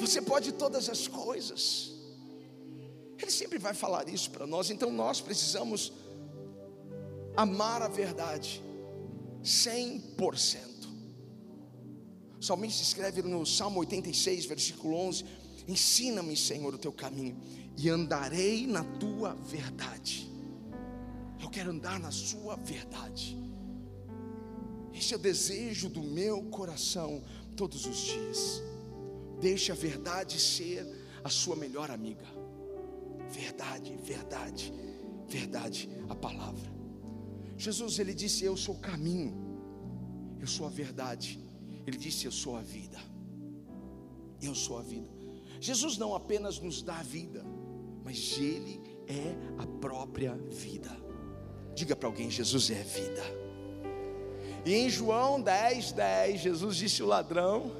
Você 0.00 0.22
pode 0.22 0.52
todas 0.52 0.88
as 0.88 1.06
coisas. 1.06 1.92
Ele 3.18 3.30
sempre 3.30 3.58
vai 3.58 3.74
falar 3.74 4.08
isso 4.08 4.30
para 4.30 4.46
nós, 4.46 4.70
então 4.70 4.90
nós 4.90 5.20
precisamos 5.20 5.92
amar 7.36 7.82
a 7.82 7.88
verdade 7.88 8.62
100%. 9.44 10.70
O 12.40 12.42
salmista 12.42 12.82
escreve 12.82 13.20
no 13.20 13.44
Salmo 13.44 13.80
86, 13.80 14.46
versículo 14.46 14.96
11: 14.96 15.24
Ensina-me, 15.68 16.34
Senhor, 16.34 16.74
o 16.74 16.78
teu 16.78 16.92
caminho, 16.92 17.36
e 17.76 17.90
andarei 17.90 18.66
na 18.66 18.82
tua 18.82 19.34
verdade. 19.34 20.30
Eu 21.42 21.50
quero 21.50 21.70
andar 21.70 22.00
na 22.00 22.10
sua 22.10 22.56
verdade. 22.56 23.38
Esse 24.94 25.12
é 25.12 25.16
o 25.16 25.20
desejo 25.20 25.88
do 25.90 26.02
meu 26.02 26.42
coração 26.44 27.22
todos 27.56 27.84
os 27.86 27.96
dias. 27.98 28.62
Deixe 29.40 29.72
a 29.72 29.74
verdade 29.74 30.38
ser 30.38 30.86
a 31.24 31.28
sua 31.28 31.56
melhor 31.56 31.90
amiga. 31.90 32.26
Verdade, 33.30 33.96
verdade, 34.02 34.72
verdade, 35.26 35.88
a 36.08 36.14
palavra. 36.14 36.70
Jesus 37.56 37.98
ele 37.98 38.14
disse: 38.14 38.44
Eu 38.44 38.56
sou 38.56 38.74
o 38.74 38.78
caminho, 38.78 39.34
eu 40.40 40.46
sou 40.46 40.66
a 40.66 40.70
verdade. 40.70 41.40
Ele 41.86 41.96
disse: 41.96 42.26
Eu 42.26 42.32
sou 42.32 42.56
a 42.56 42.60
vida. 42.60 42.98
Eu 44.42 44.54
sou 44.54 44.78
a 44.78 44.82
vida. 44.82 45.08
Jesus 45.60 45.98
não 45.98 46.14
apenas 46.14 46.58
nos 46.58 46.82
dá 46.82 46.98
a 46.98 47.02
vida, 47.02 47.44
mas 48.02 48.38
Ele 48.38 48.80
é 49.06 49.62
a 49.62 49.66
própria 49.66 50.34
vida. 50.50 50.90
Diga 51.74 51.94
para 51.94 52.08
alguém: 52.08 52.30
Jesus 52.30 52.70
é 52.70 52.82
vida. 52.82 53.22
E 54.64 54.74
em 54.74 54.90
João 54.90 55.40
10, 55.40 55.92
10, 55.92 56.40
Jesus 56.40 56.76
disse: 56.76 57.02
O 57.02 57.06
ladrão 57.06 57.76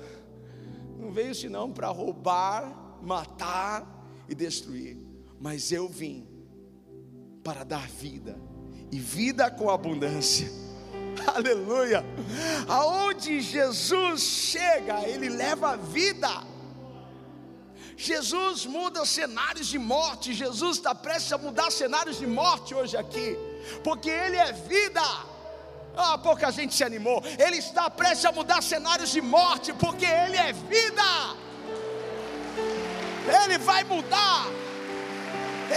veio 1.11 1.35
senão 1.35 1.73
para 1.73 1.89
roubar, 1.89 2.99
matar 3.03 3.87
e 4.29 4.35
destruir. 4.35 4.97
Mas 5.41 5.73
eu 5.73 5.89
vim 5.89 6.27
para 7.43 7.65
dar 7.65 7.89
vida 7.89 8.39
e 8.93 8.99
vida 8.99 9.51
com 9.51 9.71
abundância. 9.71 10.51
Aleluia! 11.35 12.05
Aonde 12.69 13.41
Jesus 13.41 14.21
chega, 14.21 15.09
ele 15.09 15.29
leva 15.29 15.77
vida. 15.77 16.51
Jesus 17.97 18.65
muda 18.65 19.05
cenários 19.05 19.67
de 19.67 19.79
morte. 19.79 20.33
Jesus 20.33 20.79
está 20.79 20.95
prestes 20.95 21.35
a 21.35 21.39
mudar 21.39 21.71
cenários 21.71 22.19
de 22.19 22.27
morte 22.27 22.75
hoje 22.75 22.97
aqui, 22.97 23.37
porque 23.85 24.09
Ele 24.09 24.37
é 24.37 24.53
vida. 24.53 25.03
Ah, 25.97 26.17
pouca 26.19 26.51
gente 26.51 26.75
se 26.75 26.85
animou. 26.85 27.23
Ele 27.39 27.57
está 27.57 27.91
prestes 27.91 28.25
a 28.25 28.33
mudar 28.33 28.63
cenários 28.63 29.11
de 29.11 29.21
morte, 29.21 29.73
porque 29.73 30.07
Ele 30.07 30.37
é 30.37 30.53
vida. 30.53 31.03
Ele 33.43 33.59
vai 33.59 33.85
mudar. 33.85 34.47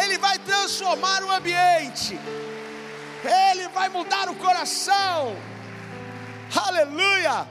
Ele 0.01 0.17
vai 0.17 0.39
transformar 0.39 1.23
o 1.23 1.31
ambiente. 1.31 2.19
Ele 3.23 3.67
vai 3.69 3.89
mudar 3.89 4.29
o 4.29 4.35
coração. 4.35 5.35
Aleluia. 6.67 7.47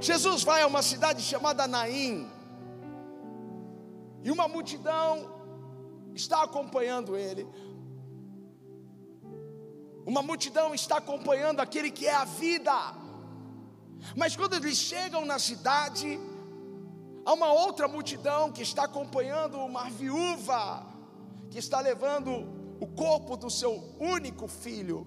Jesus 0.00 0.42
vai 0.42 0.62
a 0.62 0.66
uma 0.66 0.82
cidade 0.82 1.22
chamada 1.22 1.66
Naim. 1.66 2.30
E 4.22 4.30
uma 4.30 4.48
multidão 4.48 5.30
está 6.14 6.42
acompanhando 6.42 7.16
ele. 7.16 7.46
Uma 10.06 10.22
multidão 10.22 10.74
está 10.74 10.98
acompanhando 10.98 11.60
aquele 11.60 11.90
que 11.90 12.06
é 12.06 12.14
a 12.14 12.24
vida. 12.24 12.94
Mas 14.14 14.36
quando 14.36 14.54
eles 14.54 14.76
chegam 14.76 15.24
na 15.24 15.38
cidade, 15.38 16.18
há 17.24 17.32
uma 17.32 17.52
outra 17.52 17.88
multidão 17.88 18.52
que 18.52 18.62
está 18.62 18.84
acompanhando 18.84 19.56
uma 19.58 19.88
viúva, 19.88 20.86
que 21.50 21.58
está 21.58 21.80
levando 21.80 22.30
o 22.80 22.86
corpo 22.86 23.36
do 23.36 23.48
seu 23.48 23.82
único 23.98 24.46
filho. 24.46 25.06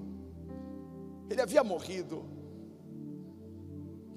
Ele 1.29 1.41
havia 1.41 1.63
morrido. 1.63 2.25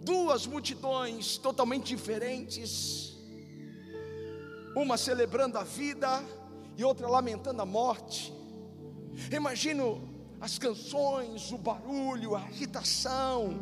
Duas 0.03 0.47
multidões 0.47 1.37
totalmente 1.37 1.95
diferentes, 1.95 3.19
uma 4.75 4.97
celebrando 4.97 5.59
a 5.59 5.63
vida 5.63 6.25
e 6.75 6.83
outra 6.83 7.07
lamentando 7.07 7.61
a 7.61 7.67
morte. 7.67 8.33
Imagino 9.31 10.10
as 10.41 10.59
canções, 10.59 11.53
o 11.53 11.59
barulho, 11.59 12.35
a 12.35 12.45
agitação 12.45 13.55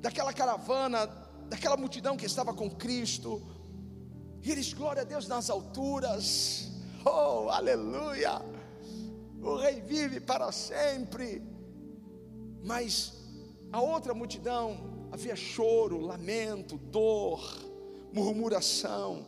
daquela 0.00 0.32
caravana, 0.32 1.06
daquela 1.48 1.76
multidão 1.76 2.16
que 2.16 2.26
estava 2.26 2.52
com 2.52 2.68
Cristo. 2.68 3.40
E 4.42 4.50
eles, 4.50 4.72
glória 4.72 5.02
a 5.02 5.04
Deus 5.04 5.28
nas 5.28 5.48
alturas. 5.48 6.68
Oh, 7.04 7.48
aleluia! 7.48 8.42
O 9.40 9.56
Rei 9.56 9.80
vive 9.80 10.20
para 10.20 10.50
sempre. 10.50 11.42
Mas 12.64 13.12
a 13.72 13.80
outra 13.80 14.12
multidão 14.12 15.08
havia 15.12 15.36
choro, 15.36 16.00
lamento, 16.00 16.76
dor, 16.76 17.40
murmuração. 18.12 19.26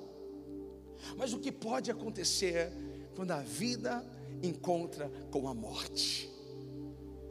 Mas 1.16 1.32
o 1.32 1.38
que 1.38 1.52
pode 1.52 1.90
acontecer 1.90 2.72
quando 3.14 3.30
a 3.30 3.40
vida 3.40 4.04
encontra 4.46 5.10
com 5.30 5.48
a 5.48 5.54
morte. 5.54 6.30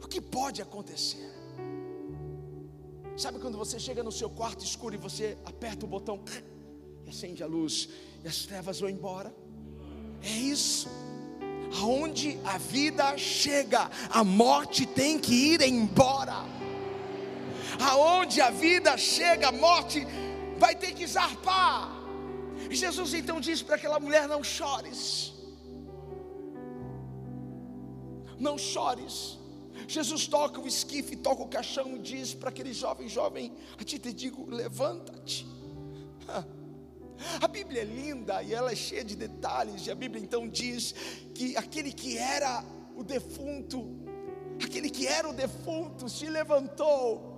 O 0.02 0.06
que 0.06 0.20
pode 0.20 0.60
acontecer? 0.60 1.32
Sabe 3.16 3.38
quando 3.38 3.56
você 3.56 3.78
chega 3.78 4.02
no 4.02 4.10
seu 4.10 4.28
quarto 4.28 4.64
escuro 4.64 4.94
e 4.94 4.98
você 4.98 5.38
aperta 5.44 5.86
o 5.86 5.88
botão 5.88 6.20
e 7.04 7.08
acende 7.08 7.42
a 7.42 7.46
luz 7.46 7.88
e 8.24 8.28
as 8.28 8.44
trevas 8.44 8.80
vão 8.80 8.90
embora? 8.90 9.34
É 10.22 10.30
isso. 10.30 10.88
Aonde 11.80 12.38
a 12.44 12.58
vida 12.58 13.16
chega, 13.18 13.90
a 14.10 14.24
morte 14.24 14.86
tem 14.86 15.18
que 15.18 15.54
ir 15.54 15.62
embora. 15.62 16.44
Aonde 17.80 18.40
a 18.40 18.50
vida 18.50 18.96
chega, 18.96 19.48
a 19.48 19.52
morte 19.52 20.06
vai 20.58 20.74
ter 20.74 20.92
que 20.92 21.06
zarpar. 21.06 21.92
Jesus 22.70 23.14
então 23.14 23.40
diz 23.40 23.62
para 23.62 23.76
aquela 23.76 24.00
mulher: 24.00 24.28
Não 24.28 24.42
chores. 24.42 25.33
Não 28.44 28.56
chores. 28.58 29.38
Jesus 29.88 30.26
toca 30.26 30.60
o 30.60 30.68
esquife, 30.68 31.16
toca 31.16 31.42
o 31.42 31.48
caixão 31.48 31.96
e 31.96 31.98
diz 31.98 32.34
para 32.34 32.50
aquele 32.50 32.72
jovem: 32.72 33.08
Jovem, 33.08 33.52
a 33.78 33.82
ti 33.82 33.98
te 33.98 34.12
digo, 34.12 34.48
levanta-te. 34.48 35.46
A 37.40 37.48
Bíblia 37.48 37.82
é 37.82 37.84
linda 37.84 38.42
e 38.42 38.52
ela 38.52 38.70
é 38.70 38.76
cheia 38.76 39.04
de 39.04 39.16
detalhes, 39.16 39.86
e 39.86 39.90
a 39.90 39.94
Bíblia 39.94 40.22
então 40.22 40.48
diz 40.48 40.94
que 41.34 41.56
aquele 41.56 41.92
que 41.92 42.18
era 42.18 42.64
o 42.96 43.02
defunto, 43.02 43.78
aquele 44.62 44.90
que 44.90 45.06
era 45.06 45.28
o 45.28 45.32
defunto 45.32 46.08
se 46.08 46.28
levantou 46.28 47.33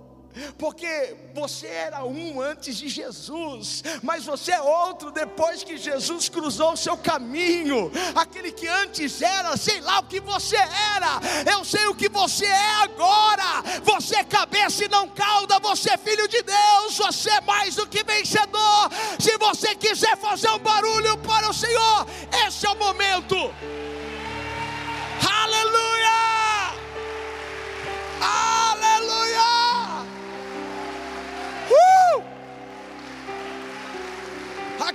porque 0.57 1.15
você 1.33 1.67
era 1.67 2.05
um 2.05 2.41
antes 2.41 2.77
de 2.77 2.87
Jesus, 2.87 3.83
mas 4.01 4.25
você 4.25 4.51
é 4.51 4.61
outro 4.61 5.11
depois 5.11 5.63
que 5.63 5.77
Jesus 5.77 6.29
cruzou 6.29 6.73
o 6.73 6.77
seu 6.77 6.97
caminho. 6.97 7.91
Aquele 8.15 8.51
que 8.51 8.67
antes 8.67 9.21
era, 9.21 9.55
sei 9.57 9.81
lá 9.81 9.99
o 9.99 10.03
que 10.03 10.19
você 10.19 10.55
era, 10.55 11.19
eu 11.51 11.63
sei 11.63 11.87
o 11.87 11.95
que 11.95 12.09
você 12.09 12.45
é 12.45 12.83
agora. 12.83 13.63
Você 13.83 14.17
é 14.17 14.23
cabeça 14.23 14.85
e 14.85 14.87
não 14.87 15.07
cauda, 15.09 15.59
você 15.59 15.91
é 15.91 15.97
filho 15.97 16.27
de 16.27 16.41
Deus, 16.41 16.97
você 16.97 17.29
é 17.29 17.41
mais 17.41 17.75
do 17.75 17.87
que 17.87 18.03
vencedor. 18.03 18.89
Se 19.19 19.37
você 19.37 19.75
quiser 19.75 20.17
fazer 20.17 20.49
um 20.49 20.59
barulho 20.59 21.17
para 21.19 21.49
o 21.49 21.53
Senhor, 21.53 22.07
esse 22.45 22.65
é 22.65 22.69
o 22.69 22.77
momento. 22.77 23.35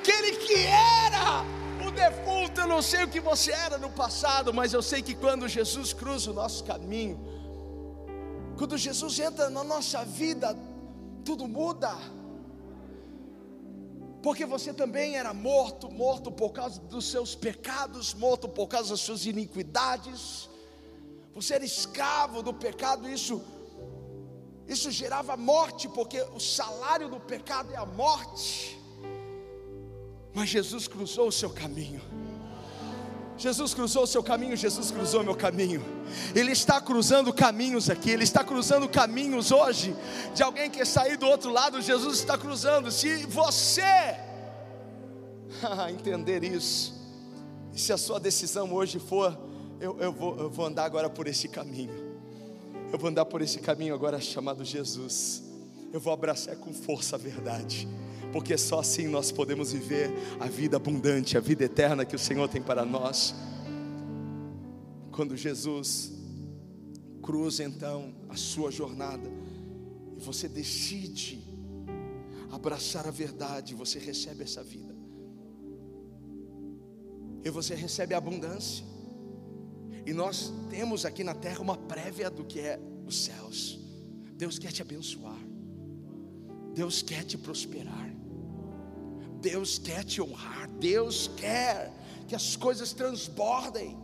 Aquele 0.02 0.32
que 0.38 0.66
era 0.66 1.44
o 1.86 1.90
defunto 1.92 2.62
no 2.62 2.66
não 2.66 2.82
sei 2.82 3.04
o 3.04 3.08
que 3.08 3.20
você 3.20 3.52
era 3.52 3.78
no 3.78 3.88
passado, 3.88 4.52
mas 4.52 4.72
eu 4.72 4.82
sei 4.82 5.00
que 5.00 5.14
quando 5.14 5.46
Jesus 5.46 5.92
cruza 5.92 6.32
o 6.32 6.34
nosso 6.34 6.64
caminho, 6.64 7.20
quando 8.58 8.76
Jesus 8.76 9.20
entra 9.20 9.48
na 9.48 9.62
nossa 9.62 10.04
vida, 10.04 10.58
tudo 11.24 11.46
muda. 11.46 11.94
Porque 14.24 14.44
você 14.44 14.74
também 14.74 15.16
era 15.16 15.32
morto, 15.32 15.88
morto 15.88 16.32
por 16.32 16.50
causa 16.50 16.80
dos 16.80 17.08
seus 17.08 17.36
pecados, 17.36 18.12
morto 18.12 18.48
por 18.48 18.66
causa 18.66 18.90
das 18.90 19.00
suas 19.00 19.24
iniquidades. 19.24 20.48
Você 21.32 21.54
era 21.54 21.64
escravo 21.64 22.42
do 22.42 22.52
pecado, 22.52 23.08
isso 23.08 23.40
isso 24.66 24.90
gerava 24.90 25.36
morte, 25.36 25.88
porque 25.88 26.20
o 26.34 26.40
salário 26.40 27.08
do 27.08 27.20
pecado 27.20 27.72
é 27.72 27.76
a 27.76 27.86
morte. 27.86 28.81
Mas 30.34 30.48
Jesus 30.48 30.88
cruzou 30.88 31.28
o 31.28 31.32
seu 31.32 31.50
caminho. 31.50 32.00
Jesus 33.36 33.74
cruzou 33.74 34.04
o 34.04 34.06
seu 34.06 34.22
caminho, 34.22 34.56
Jesus 34.56 34.90
cruzou 34.90 35.24
meu 35.24 35.34
caminho. 35.34 35.84
Ele 36.34 36.52
está 36.52 36.80
cruzando 36.80 37.32
caminhos 37.32 37.90
aqui, 37.90 38.10
Ele 38.10 38.24
está 38.24 38.44
cruzando 38.44 38.88
caminhos 38.88 39.50
hoje. 39.50 39.96
De 40.34 40.42
alguém 40.42 40.70
que 40.70 40.84
sair 40.84 41.16
do 41.16 41.26
outro 41.26 41.50
lado, 41.50 41.80
Jesus 41.82 42.18
está 42.18 42.38
cruzando. 42.38 42.90
Se 42.90 43.26
você 43.26 43.82
entender 45.90 46.44
isso, 46.44 46.94
e 47.74 47.80
se 47.80 47.92
a 47.92 47.98
sua 47.98 48.20
decisão 48.20 48.72
hoje 48.72 48.98
for, 48.98 49.36
eu, 49.80 49.98
eu, 49.98 50.12
vou, 50.12 50.38
eu 50.38 50.50
vou 50.50 50.66
andar 50.66 50.84
agora 50.84 51.10
por 51.10 51.26
esse 51.26 51.48
caminho, 51.48 52.12
eu 52.92 52.98
vou 52.98 53.10
andar 53.10 53.24
por 53.24 53.42
esse 53.42 53.58
caminho 53.58 53.94
agora 53.94 54.20
chamado 54.20 54.64
Jesus, 54.64 55.42
eu 55.92 55.98
vou 55.98 56.12
abraçar 56.12 56.54
com 56.56 56.72
força 56.72 57.16
a 57.16 57.18
verdade 57.18 57.88
porque 58.32 58.56
só 58.56 58.80
assim 58.80 59.06
nós 59.06 59.30
podemos 59.30 59.72
viver 59.72 60.10
a 60.40 60.46
vida 60.46 60.76
abundante, 60.76 61.36
a 61.36 61.40
vida 61.40 61.64
eterna 61.64 62.04
que 62.04 62.16
o 62.16 62.18
Senhor 62.18 62.48
tem 62.48 62.62
para 62.62 62.84
nós. 62.84 63.34
Quando 65.12 65.36
Jesus 65.36 66.12
cruza 67.22 67.62
então 67.62 68.14
a 68.28 68.36
sua 68.36 68.70
jornada 68.70 69.30
e 70.16 70.20
você 70.20 70.48
decide 70.48 71.44
abraçar 72.50 73.06
a 73.06 73.10
verdade, 73.10 73.74
você 73.74 73.98
recebe 73.98 74.42
essa 74.42 74.62
vida. 74.62 74.94
E 77.44 77.50
você 77.50 77.74
recebe 77.74 78.14
a 78.14 78.18
abundância. 78.18 78.84
E 80.06 80.12
nós 80.12 80.52
temos 80.70 81.04
aqui 81.04 81.22
na 81.22 81.34
terra 81.34 81.60
uma 81.60 81.76
prévia 81.76 82.30
do 82.30 82.44
que 82.44 82.60
é 82.60 82.80
os 83.06 83.24
céus. 83.24 83.78
Deus 84.36 84.58
quer 84.58 84.72
te 84.72 84.82
abençoar. 84.82 85.38
Deus 86.74 87.02
quer 87.02 87.24
te 87.24 87.36
prosperar. 87.36 88.21
Deus 89.42 89.76
quer 89.76 90.04
te 90.04 90.22
honrar, 90.22 90.68
Deus 90.78 91.28
quer 91.36 91.92
que 92.28 92.34
as 92.34 92.54
coisas 92.54 92.92
transbordem. 92.92 93.98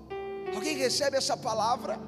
Alguém 0.53 0.77
recebe 0.77 1.17
essa 1.17 1.37
palavra? 1.37 1.99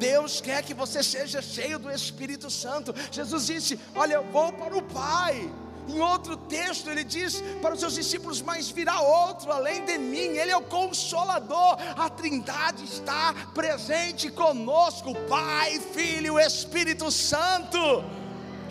Deus 0.00 0.40
quer 0.40 0.64
que 0.64 0.74
você 0.74 1.00
seja 1.00 1.40
cheio 1.40 1.78
do 1.78 1.88
Espírito 1.90 2.50
Santo. 2.50 2.92
Jesus 3.12 3.46
disse: 3.46 3.78
Olha, 3.94 4.14
eu 4.14 4.24
vou 4.32 4.52
para 4.52 4.76
o 4.76 4.82
Pai. 4.82 5.48
Em 5.88 6.00
outro 6.00 6.36
texto, 6.36 6.90
ele 6.90 7.04
diz 7.04 7.40
para 7.62 7.74
os 7.74 7.78
seus 7.78 7.94
discípulos: 7.94 8.42
Mas 8.42 8.68
virá 8.68 9.00
outro 9.00 9.52
além 9.52 9.84
de 9.84 9.96
mim, 9.96 10.36
ele 10.36 10.50
é 10.50 10.56
o 10.56 10.62
consolador. 10.62 11.76
A 11.96 12.10
Trindade 12.10 12.82
está 12.82 13.32
presente 13.54 14.28
conosco: 14.28 15.14
Pai, 15.28 15.78
Filho 15.94 16.40
Espírito 16.40 17.12
Santo. 17.12 17.78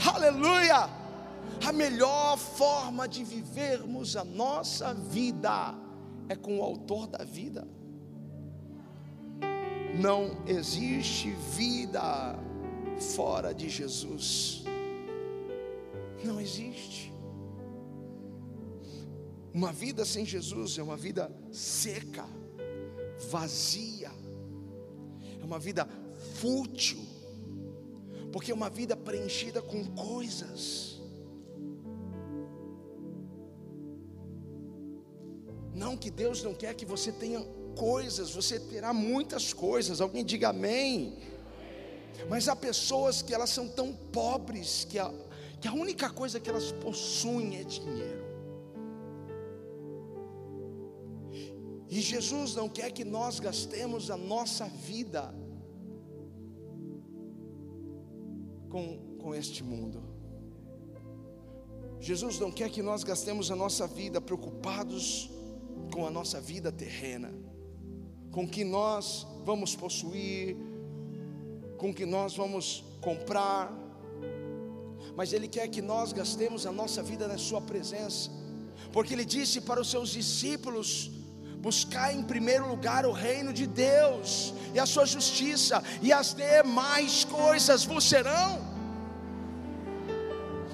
Aleluia! 0.06 1.05
A 1.64 1.72
melhor 1.72 2.38
forma 2.38 3.08
de 3.08 3.24
vivermos 3.24 4.16
a 4.16 4.24
nossa 4.24 4.94
vida 4.94 5.76
é 6.28 6.36
com 6.36 6.60
o 6.60 6.64
Autor 6.64 7.08
da 7.08 7.24
vida. 7.24 7.68
Não 10.00 10.44
existe 10.46 11.32
vida 11.32 12.38
fora 13.16 13.54
de 13.54 13.70
Jesus. 13.70 14.64
Não 16.24 16.40
existe. 16.42 17.14
Uma 19.54 19.72
vida 19.72 20.04
sem 20.04 20.26
Jesus 20.26 20.78
é 20.78 20.84
uma 20.84 20.98
vida 20.98 21.32
seca, 21.50 22.26
vazia, 23.30 24.12
é 25.40 25.46
uma 25.46 25.58
vida 25.58 25.88
fútil, 26.34 27.00
porque 28.34 28.52
é 28.52 28.54
uma 28.54 28.70
vida 28.70 28.98
preenchida 28.98 29.62
com 29.62 29.86
coisas 29.86 30.95
Não 35.86 35.96
que 35.96 36.10
Deus 36.10 36.42
não 36.42 36.56
quer 36.62 36.74
que 36.74 36.86
você 36.94 37.12
tenha 37.12 37.42
coisas, 37.76 38.32
você 38.34 38.60
terá 38.60 38.92
muitas 38.92 39.54
coisas. 39.54 40.02
Alguém 40.02 40.26
diga 40.26 40.50
amém. 40.50 41.20
Mas 42.28 42.48
há 42.48 42.56
pessoas 42.56 43.22
que 43.22 43.34
elas 43.36 43.52
são 43.52 43.68
tão 43.68 43.94
pobres 43.94 44.88
que 44.90 44.98
a, 44.98 45.14
que 45.62 45.68
a 45.68 45.74
única 45.74 46.10
coisa 46.10 46.40
que 46.40 46.50
elas 46.50 46.72
possuem 46.72 47.58
é 47.58 47.64
dinheiro. 47.64 48.26
E 51.88 52.02
Jesus 52.02 52.56
não 52.56 52.68
quer 52.68 52.92
que 52.92 53.06
nós 53.06 53.40
gastemos 53.40 54.10
a 54.10 54.18
nossa 54.18 54.66
vida 54.66 55.36
com, 58.72 59.18
com 59.20 59.36
este 59.36 59.64
mundo. 59.64 60.02
Jesus 62.00 62.40
não 62.40 62.52
quer 62.52 62.72
que 62.72 62.82
nós 62.82 63.04
gastemos 63.04 63.52
a 63.52 63.56
nossa 63.56 63.86
vida 63.86 64.20
preocupados 64.20 65.35
com 65.96 66.06
a 66.06 66.12
nossa 66.12 66.42
vida 66.42 66.74
terrena, 66.74 67.34
com 68.30 68.46
que 68.46 68.66
nós 68.66 69.26
vamos 69.46 69.78
possuir, 69.78 70.58
com 71.78 71.94
que 71.94 72.06
nós 72.06 72.36
vamos 72.36 72.84
comprar, 73.00 73.72
mas 75.16 75.32
Ele 75.32 75.48
quer 75.48 75.70
que 75.70 75.82
nós 75.82 76.12
gastemos 76.12 76.66
a 76.66 76.72
nossa 76.74 77.02
vida 77.02 77.30
na 77.30 77.38
Sua 77.38 77.62
presença, 77.62 78.30
porque 78.92 79.14
Ele 79.14 79.24
disse 79.24 79.62
para 79.62 79.80
os 79.80 79.90
seus 79.90 80.10
discípulos: 80.10 81.10
buscar 81.60 82.14
em 82.14 82.24
primeiro 82.24 82.68
lugar 82.68 83.06
o 83.06 83.14
reino 83.14 83.54
de 83.54 83.66
Deus 83.66 84.54
e 84.74 84.80
a 84.82 84.86
Sua 84.86 85.06
justiça, 85.06 85.82
e 86.02 86.12
as 86.12 86.34
demais 86.34 87.24
coisas 87.24 87.86
vos 87.86 88.04
serão. 88.04 88.76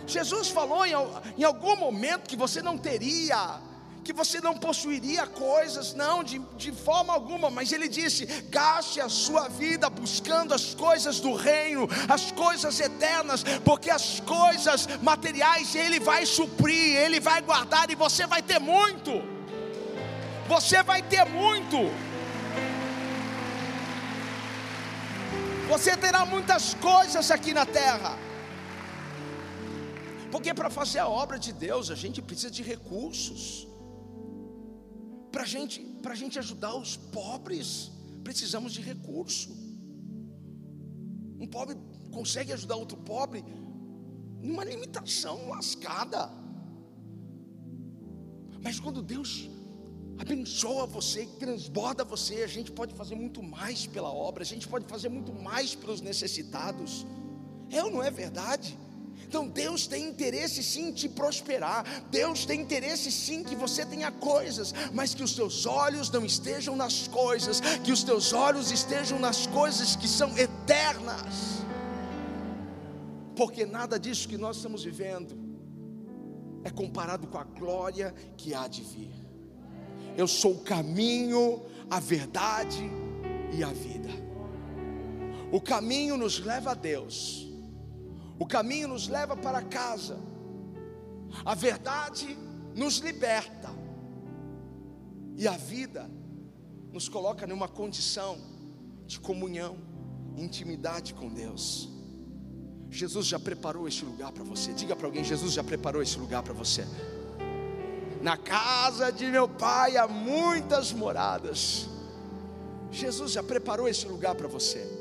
Jesus 0.08 0.50
falou 0.50 0.84
em, 0.84 0.94
em 1.38 1.44
algum 1.44 1.76
momento 1.76 2.28
que 2.28 2.36
você 2.36 2.60
não 2.60 2.76
teria 2.76 3.70
que 4.04 4.14
você 4.14 4.42
não 4.42 4.56
possuiria 4.58 5.28
coisas, 5.28 5.94
não, 5.94 6.24
de, 6.24 6.40
de 6.58 6.72
forma 6.72 7.14
alguma, 7.14 7.50
mas 7.50 7.72
ele 7.72 7.88
disse: 7.88 8.26
gaste 8.50 9.00
a 9.00 9.10
sua 9.10 9.48
vida 9.48 9.90
buscando 9.90 10.54
as 10.54 10.74
coisas 10.74 11.20
do 11.20 11.34
reino, 11.34 11.88
as 12.10 12.32
coisas 12.32 12.80
eternas, 12.80 13.44
porque 13.64 13.90
as 13.90 14.20
coisas 14.22 14.88
materiais 15.02 15.76
ele 15.76 16.00
vai 16.00 16.26
suprir, 16.26 16.96
ele 16.98 17.20
vai 17.20 17.42
guardar 17.42 17.90
e 17.90 17.96
você 17.96 18.26
vai 18.26 18.42
ter 18.42 18.60
muito. 18.60 19.22
Você 20.48 20.84
vai 20.84 21.02
ter 21.02 21.24
muito. 21.26 21.78
Você 25.70 25.96
terá 25.96 26.26
muitas 26.26 26.74
coisas 26.74 27.32
aqui 27.32 27.54
na 27.54 27.66
terra. 27.66 28.18
Porque 30.30 30.54
para 30.54 30.70
fazer 30.70 31.00
a 31.00 31.08
obra 31.08 31.38
de 31.38 31.54
Deus 31.54 31.92
a 31.92 31.96
gente 31.96 32.22
precisa 32.22 32.52
de 32.52 32.64
recursos. 32.64 33.71
Para 35.32 35.46
gente, 35.46 35.86
a 36.04 36.15
gente 36.15 36.38
ajudar 36.38 36.76
os 36.76 36.98
pobres, 36.98 37.91
precisamos 38.24 38.74
de 38.74 38.82
recurso. 38.82 39.50
Um 41.39 41.48
pobre 41.48 41.76
consegue 42.12 42.52
ajudar 42.54 42.76
outro 42.76 42.98
pobre 42.98 43.44
numa 44.41 44.63
limitação 44.63 45.50
lascada. 45.50 46.30
Mas 48.63 48.79
quando 48.79 49.02
Deus 49.02 49.50
abençoa 50.19 50.86
você, 50.86 51.25
transborda 51.40 52.04
você, 52.04 52.44
a 52.44 52.48
gente 52.48 52.71
pode 52.71 52.94
fazer 52.94 53.15
muito 53.15 53.42
mais 53.42 53.88
pela 53.88 54.12
obra, 54.13 54.44
a 54.44 54.46
gente 54.46 54.67
pode 54.67 54.86
fazer 54.86 55.10
muito 55.10 55.34
mais 55.34 55.73
pelos 55.73 56.02
necessitados. 56.02 57.06
É 57.69 57.84
ou 57.84 57.90
não 57.90 58.04
é 58.04 58.12
verdade? 58.12 58.77
Então 59.32 59.48
Deus 59.48 59.88
tem 59.88 60.10
interesse 60.10 60.62
sim 60.62 60.90
em 60.90 60.92
te 60.92 61.08
prosperar. 61.08 61.86
Deus 62.12 62.46
tem 62.46 62.60
interesse 62.60 63.10
sim 63.10 63.46
que 63.46 63.56
você 63.56 63.86
tenha 63.86 64.12
coisas, 64.12 64.73
mas 64.92 65.13
que 65.13 65.23
os 65.23 65.34
teus 65.34 65.65
olhos 65.65 66.10
não 66.10 66.25
estejam 66.25 66.75
nas 66.75 67.08
coisas, 67.08 67.62
que 67.82 67.94
os 67.94 68.04
teus 68.04 68.34
olhos 68.34 68.71
estejam 68.71 69.17
nas 69.19 69.48
coisas 69.48 69.96
que 69.96 70.06
são 70.06 70.38
eternas. 70.38 71.63
Porque 73.34 73.65
nada 73.65 73.98
disso 73.98 74.27
que 74.27 74.38
nós 74.38 74.58
estamos 74.58 74.84
vivendo 74.84 75.34
é 76.65 76.69
comparado 76.69 77.25
com 77.25 77.38
a 77.38 77.46
glória 77.46 78.13
que 78.36 78.54
há 78.54 78.67
de 78.67 78.82
vir. 78.82 79.13
Eu 80.17 80.27
sou 80.27 80.56
o 80.56 80.60
caminho, 80.60 81.62
a 81.90 82.02
verdade 82.02 82.84
e 83.54 83.63
a 83.63 83.71
vida. 83.71 84.10
O 85.54 85.62
caminho 85.62 86.17
nos 86.17 86.38
leva 86.38 86.71
a 86.71 86.73
Deus 86.73 87.50
o 88.42 88.46
caminho 88.48 88.87
nos 88.87 89.08
leva 89.08 89.37
para 89.37 89.62
casa. 89.62 90.17
A 91.46 91.54
verdade 91.54 92.35
nos 92.75 92.98
liberta. 92.98 93.69
E 95.37 95.48
a 95.48 95.52
vida 95.52 96.10
nos 96.92 97.08
coloca 97.08 97.46
numa 97.46 97.67
condição 97.67 98.39
de 99.06 99.19
comunhão, 99.19 99.77
intimidade 100.35 101.13
com 101.13 101.29
Deus. 101.29 101.87
Jesus 102.89 103.27
já 103.27 103.39
preparou 103.39 103.87
este 103.87 104.04
lugar 104.04 104.31
para 104.31 104.44
você. 104.44 104.73
Diga 104.73 104.96
para 104.96 105.06
alguém: 105.06 105.23
Jesus 105.23 105.54
já 105.54 105.63
preparou 105.63 106.02
esse 106.02 106.17
lugar 106.17 106.42
para 106.42 106.54
você. 106.54 106.83
Na 108.23 108.37
casa 108.37 109.12
de 109.12 109.27
meu 109.27 109.48
pai 109.48 109.98
há 109.98 110.08
muitas 110.08 110.92
moradas. 110.92 111.87
Jesus 112.89 113.33
já 113.33 113.44
preparou 113.44 113.87
esse 113.87 114.08
lugar 114.08 114.33
para 114.33 114.48
você. 114.48 115.00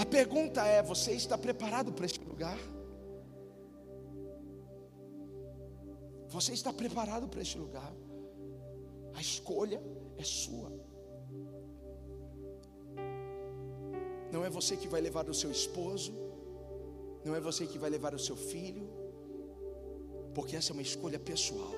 A 0.00 0.06
pergunta 0.06 0.64
é: 0.64 0.82
você 0.82 1.12
está 1.12 1.36
preparado 1.36 1.92
para 1.92 2.06
este 2.06 2.20
lugar? 2.24 2.58
Você 6.28 6.52
está 6.52 6.72
preparado 6.72 7.26
para 7.28 7.40
este 7.40 7.58
lugar? 7.58 7.92
A 9.14 9.20
escolha 9.20 9.82
é 10.16 10.22
sua. 10.22 10.70
Não 14.30 14.44
é 14.44 14.50
você 14.50 14.76
que 14.76 14.86
vai 14.86 15.00
levar 15.00 15.28
o 15.28 15.34
seu 15.34 15.50
esposo, 15.50 16.12
não 17.24 17.34
é 17.34 17.40
você 17.40 17.66
que 17.66 17.78
vai 17.78 17.90
levar 17.90 18.14
o 18.14 18.18
seu 18.18 18.36
filho, 18.36 18.86
porque 20.34 20.54
essa 20.54 20.70
é 20.72 20.74
uma 20.74 20.82
escolha 20.82 21.18
pessoal. 21.18 21.72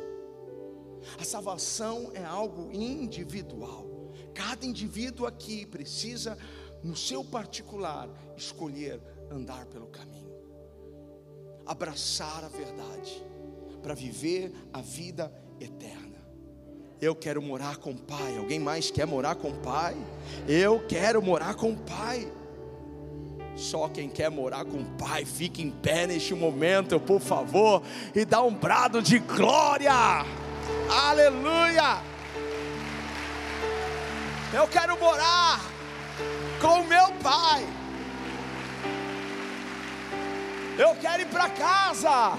A 1.18 1.24
salvação 1.24 2.10
é 2.12 2.24
algo 2.24 2.70
individual. 2.72 3.86
Cada 4.34 4.66
indivíduo 4.66 5.26
aqui 5.26 5.64
precisa, 5.64 6.36
no 6.82 6.96
seu 6.96 7.24
particular, 7.24 8.08
escolher 8.36 9.00
andar 9.30 9.66
pelo 9.66 9.86
caminho, 9.86 10.30
abraçar 11.66 12.44
a 12.44 12.48
verdade, 12.48 13.24
para 13.82 13.94
viver 13.94 14.52
a 14.72 14.80
vida 14.80 15.32
eterna. 15.60 16.18
Eu 17.00 17.14
quero 17.14 17.40
morar 17.40 17.78
com 17.78 17.92
o 17.92 17.98
Pai. 17.98 18.36
Alguém 18.36 18.58
mais 18.58 18.90
quer 18.90 19.06
morar 19.06 19.34
com 19.34 19.48
o 19.48 19.56
Pai? 19.60 19.96
Eu 20.46 20.84
quero 20.86 21.22
morar 21.22 21.54
com 21.54 21.72
o 21.72 21.76
Pai. 21.76 22.30
Só 23.56 23.88
quem 23.88 24.08
quer 24.08 24.30
morar 24.30 24.64
com 24.64 24.78
o 24.78 24.84
Pai, 24.98 25.24
fique 25.24 25.62
em 25.62 25.70
pé 25.70 26.06
neste 26.06 26.34
momento, 26.34 27.00
por 27.00 27.20
favor, 27.20 27.82
e 28.14 28.24
dá 28.24 28.42
um 28.42 28.54
brado 28.54 29.02
de 29.02 29.18
glória. 29.18 29.92
Aleluia! 30.88 32.02
Eu 34.52 34.66
quero 34.66 34.98
morar 34.98 35.79
com 36.60 36.82
o 36.82 36.86
meu 36.86 37.06
Pai. 37.22 37.64
Eu 40.78 40.94
quero 40.96 41.22
ir 41.22 41.28
para 41.28 41.48
casa. 41.50 42.36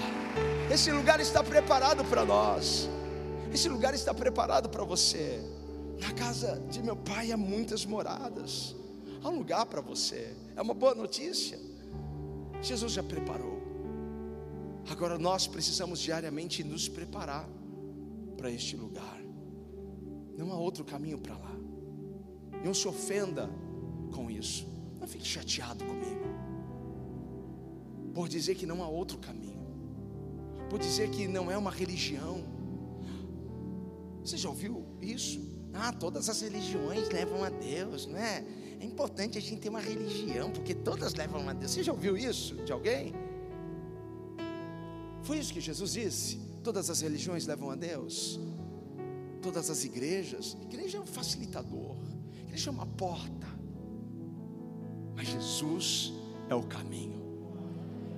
Esse 0.72 0.90
lugar 0.90 1.20
está 1.20 1.42
preparado 1.42 2.04
para 2.04 2.24
nós. 2.24 2.88
Esse 3.52 3.68
lugar 3.68 3.94
está 3.94 4.14
preparado 4.14 4.68
para 4.68 4.84
você. 4.84 5.40
Na 6.00 6.12
casa 6.12 6.60
de 6.70 6.82
meu 6.82 6.96
pai 6.96 7.30
há 7.30 7.36
muitas 7.36 7.84
moradas. 7.84 8.74
Há 9.22 9.28
um 9.28 9.36
lugar 9.36 9.66
para 9.66 9.80
você. 9.80 10.34
É 10.56 10.62
uma 10.62 10.74
boa 10.74 10.94
notícia. 10.94 11.58
Jesus 12.60 12.92
já 12.92 13.02
preparou. 13.02 13.60
Agora 14.90 15.18
nós 15.18 15.46
precisamos 15.46 16.00
diariamente 16.00 16.64
nos 16.64 16.88
preparar 16.88 17.48
para 18.36 18.50
este 18.50 18.76
lugar. 18.76 19.20
Não 20.36 20.50
há 20.50 20.56
outro 20.56 20.84
caminho 20.84 21.18
para 21.18 21.36
lá. 21.36 21.54
Não 22.64 22.74
se 22.74 22.88
ofenda 22.88 23.48
com 24.12 24.30
isso. 24.30 24.66
Não 25.00 25.08
fique 25.08 25.26
chateado 25.26 25.84
comigo. 25.84 26.26
Por 28.14 28.28
dizer 28.28 28.54
que 28.54 28.66
não 28.66 28.82
há 28.82 28.88
outro 28.88 29.18
caminho. 29.18 29.60
Por 30.70 30.78
dizer 30.78 31.10
que 31.10 31.26
não 31.26 31.50
é 31.50 31.56
uma 31.56 31.70
religião. 31.70 32.44
Você 34.22 34.36
já 34.36 34.48
ouviu 34.48 34.86
isso? 35.00 35.40
Ah, 35.74 35.92
todas 35.92 36.28
as 36.28 36.40
religiões 36.40 37.08
levam 37.08 37.42
a 37.42 37.50
Deus, 37.50 38.06
não 38.06 38.18
é? 38.18 38.44
É 38.78 38.84
importante 38.84 39.38
a 39.38 39.40
gente 39.40 39.60
ter 39.60 39.68
uma 39.68 39.80
religião, 39.80 40.50
porque 40.50 40.74
todas 40.74 41.14
levam 41.14 41.48
a 41.48 41.52
Deus. 41.52 41.72
Você 41.72 41.82
já 41.82 41.92
ouviu 41.92 42.16
isso 42.16 42.54
de 42.56 42.72
alguém? 42.72 43.12
Foi 45.22 45.38
isso 45.38 45.52
que 45.52 45.60
Jesus 45.60 45.92
disse? 45.92 46.36
Todas 46.62 46.90
as 46.90 47.00
religiões 47.00 47.46
levam 47.46 47.70
a 47.70 47.74
Deus. 47.74 48.38
Todas 49.40 49.70
as 49.70 49.84
igrejas. 49.84 50.56
Igreja 50.62 50.98
é 50.98 51.00
um 51.00 51.06
facilitador. 51.06 51.96
Igreja 52.42 52.70
é 52.70 52.72
uma 52.72 52.86
porta. 52.86 53.51
Mas 55.22 55.28
Jesus 55.28 56.12
é 56.50 56.54
o 56.54 56.64
caminho. 56.64 57.22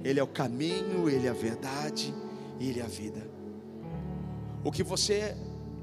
Ele 0.03 0.19
é 0.19 0.23
o 0.23 0.27
caminho, 0.27 1.07
ele 1.07 1.27
é 1.27 1.31
a 1.31 1.35
verdade 1.35 2.15
ele 2.59 2.81
é 2.81 2.83
a 2.83 2.89
vida. 2.89 3.29
O 4.65 4.73
que 4.73 4.83
você 4.83 5.37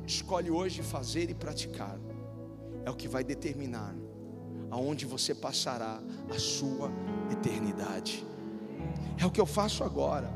escolhe 0.08 0.50
hoje 0.50 0.82
fazer 0.82 1.30
e 1.30 1.36
praticar 1.36 2.00
é 2.84 2.90
o 2.90 2.96
que 2.96 3.08
vai 3.08 3.24
determinar 3.24 3.96
aonde 4.72 5.06
você 5.06 5.36
passará 5.36 6.02
a 6.34 6.40
sua 6.40 6.92
eternidade. 7.32 8.26
É 9.20 9.26
o 9.26 9.30
que 9.30 9.40
eu 9.40 9.46
faço 9.46 9.84
agora. 9.84 10.34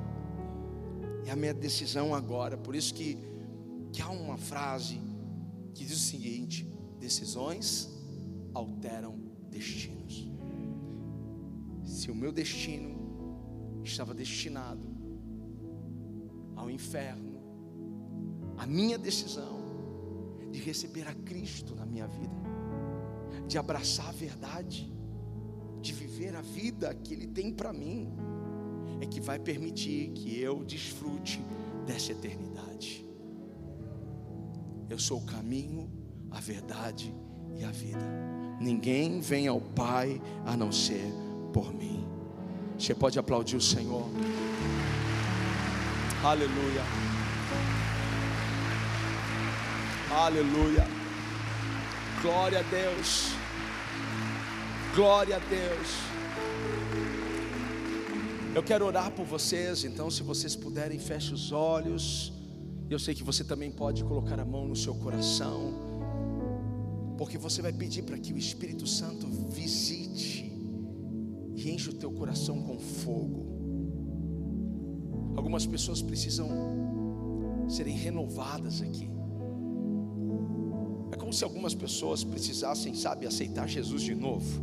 É 1.25 1.31
a 1.31 1.36
minha 1.36 1.53
decisão 1.53 2.13
agora. 2.13 2.57
Por 2.57 2.75
isso 2.75 2.93
que, 2.93 3.17
que 3.91 4.03
há 4.03 4.09
uma 4.09 4.38
frase 4.38 5.01
que 5.73 5.83
diz 5.83 5.97
o 5.97 6.07
seguinte: 6.07 6.71
decisões 6.99 7.89
alteram 8.53 9.17
destinos. 9.49 10.34
Se 12.06 12.12
o 12.12 12.16
meu 12.16 12.32
destino 12.32 13.82
estava 13.84 14.14
destinado 14.14 14.88
ao 16.56 16.70
inferno, 16.70 17.41
a 18.60 18.68
minha 18.68 18.95
decisão 18.95 19.58
de 20.51 20.60
receber 20.60 21.08
a 21.08 21.16
Cristo 21.16 21.74
na 21.74 21.84
minha 21.84 22.06
vida 22.06 22.36
de 23.47 23.58
abraçar 23.58 24.10
a 24.10 24.12
verdade, 24.12 24.93
de 25.82 25.93
viver 25.93 26.36
a 26.36 26.41
vida 26.41 26.93
que 26.93 27.12
Ele 27.12 27.26
tem 27.26 27.51
para 27.51 27.74
mim, 27.74 28.14
é 29.01 29.08
que 29.08 29.20
vai 29.20 29.39
permitir 29.39 30.12
que 30.12 30.39
eu 30.39 30.64
desfrute 30.64 31.41
dessa 31.88 32.12
eternidade. 32.12 33.03
Eu 34.88 34.99
sou 34.99 35.22
o 35.22 35.26
caminho, 35.26 35.89
a 36.30 36.39
verdade 36.39 37.12
e 37.56 37.64
a 37.64 37.72
vida. 37.72 37.97
Ninguém 38.62 39.22
vem 39.22 39.47
ao 39.47 39.60
Pai 39.60 40.22
a 40.45 40.56
não 40.56 40.72
ser 40.72 41.24
por 41.56 41.74
mim. 41.74 42.06
Você 42.78 42.93
pode 42.93 43.18
aplaudir 43.18 43.56
o 43.56 43.62
Senhor. 43.62 44.06
Aleluia. 46.22 46.84
Aleluia. 50.12 50.86
Glória 52.22 52.60
a 52.60 52.64
Deus. 52.64 53.10
Glória 54.93 55.38
a 55.38 55.39
Deus. 55.39 55.89
Eu 58.53 58.62
quero 58.62 58.86
orar 58.86 59.10
por 59.12 59.26
vocês, 59.26 59.86
então, 59.86 60.12
se 60.12 60.24
vocês 60.24 60.58
puderem, 60.58 60.99
feche 60.99 61.34
os 61.34 61.53
olhos. 61.53 62.34
Eu 62.89 62.99
sei 62.99 63.16
que 63.16 63.24
você 63.24 63.45
também 63.45 63.72
pode 63.72 64.03
colocar 64.03 64.39
a 64.41 64.45
mão 64.45 64.68
no 64.68 64.76
seu 64.76 64.95
coração, 64.95 65.74
porque 67.18 67.38
você 67.38 67.62
vai 67.62 67.72
pedir 67.72 68.03
para 68.03 68.18
que 68.18 68.34
o 68.34 68.38
Espírito 68.38 68.86
Santo 68.86 69.26
visite 69.62 69.95
enche 71.76 71.89
o 71.89 71.93
teu 71.93 72.11
coração 72.11 72.61
com 72.61 72.80
fogo. 72.80 73.45
Algumas 75.36 75.65
pessoas 75.65 76.01
precisam 76.01 76.49
serem 77.67 77.95
renovadas 77.95 78.82
aqui 78.82 79.15
como 81.26 81.34
se 81.34 81.43
algumas 81.43 81.73
pessoas 81.73 82.23
precisassem, 82.23 82.93
sabe, 82.93 83.26
aceitar 83.26 83.67
Jesus 83.67 84.03
de 84.03 84.13
novo. 84.13 84.61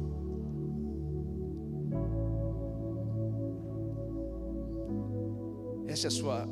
Essa 5.89 6.07
é 6.07 6.09
a 6.09 6.11
sua, 6.13 6.49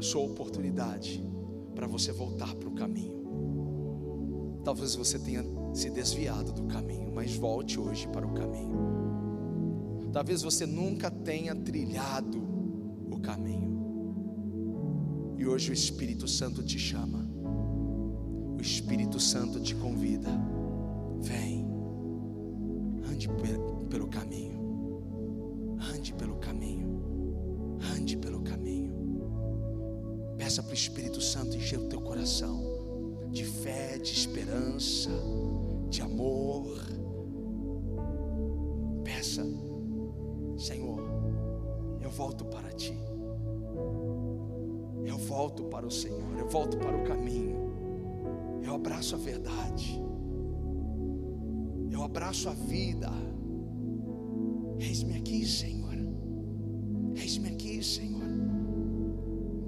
sua 0.00 0.22
oportunidade 0.22 1.22
para 1.74 1.86
você 1.86 2.10
voltar 2.10 2.54
para 2.54 2.70
o 2.70 2.72
caminho. 2.72 4.62
Talvez 4.64 4.94
você 4.94 5.18
tenha 5.18 5.44
se 5.74 5.90
desviado 5.90 6.50
do 6.50 6.62
caminho, 6.62 7.12
mas 7.14 7.36
volte 7.36 7.78
hoje 7.78 8.08
para 8.08 8.26
o 8.26 8.32
caminho. 8.32 9.03
Talvez 10.14 10.40
você 10.40 10.64
nunca 10.64 11.10
tenha 11.10 11.54
trilhado 11.54 12.40
o 13.10 13.18
caminho. 13.20 13.74
E 15.36 15.46
hoje 15.46 15.70
o 15.70 15.74
Espírito 15.74 16.26
Santo 16.26 16.62
te 16.62 16.78
chama 16.78 17.34
Espírito 18.64 19.20
Santo 19.20 19.60
te 19.60 19.74
convida. 19.74 20.30
Vem, 21.20 21.66
ande 23.06 23.28
pelo 23.90 24.08
caminho, 24.08 25.78
ande 25.92 26.14
pelo 26.14 26.36
caminho, 26.36 27.76
ande 27.94 28.16
pelo 28.16 28.40
caminho. 28.40 28.94
Peça 30.38 30.62
para 30.62 30.70
o 30.70 30.74
Espírito 30.74 31.20
Santo 31.20 31.56
encher 31.56 31.78
o 31.78 31.88
teu 31.88 32.00
coração 32.00 33.28
de 33.30 33.44
fé, 33.44 33.98
de 33.98 34.12
esperança, 34.12 35.10
de 35.90 36.00
amor. 36.00 37.03
Volto 42.14 42.44
para 42.46 42.70
ti. 42.72 42.96
Eu 45.04 45.18
volto 45.18 45.64
para 45.64 45.86
o 45.86 45.90
Senhor, 45.90 46.38
eu 46.38 46.48
volto 46.48 46.78
para 46.78 46.96
o 46.96 47.04
caminho 47.04 47.54
eu 48.66 48.74
abraço 48.74 49.14
a 49.14 49.18
verdade, 49.18 50.02
abraço 52.14 52.48
à 52.48 52.52
vida. 52.52 53.10
Eis-me 54.78 55.16
aqui, 55.16 55.44
Senhor. 55.44 55.96
Eis-me 57.16 57.48
aqui, 57.48 57.82
Senhor. 57.82 58.22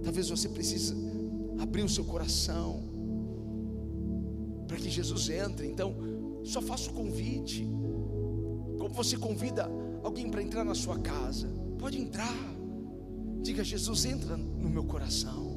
Talvez 0.04 0.28
você 0.28 0.48
precise 0.48 0.94
abrir 1.58 1.82
o 1.82 1.88
seu 1.88 2.04
coração 2.04 2.84
para 4.68 4.76
que 4.76 4.88
Jesus 4.88 5.28
entre. 5.28 5.66
Então, 5.66 5.96
só 6.44 6.62
faça 6.62 6.88
o 6.88 6.94
convite. 6.94 7.66
Como 8.78 8.94
você 8.94 9.16
convida 9.16 9.68
alguém 10.04 10.30
para 10.30 10.40
entrar 10.40 10.64
na 10.64 10.74
sua 10.74 11.00
casa? 11.00 11.48
Pode 11.86 12.00
entrar. 12.00 12.34
Diga, 13.42 13.62
Jesus, 13.62 14.06
entra 14.06 14.36
no 14.36 14.68
meu 14.68 14.82
coração. 14.82 15.56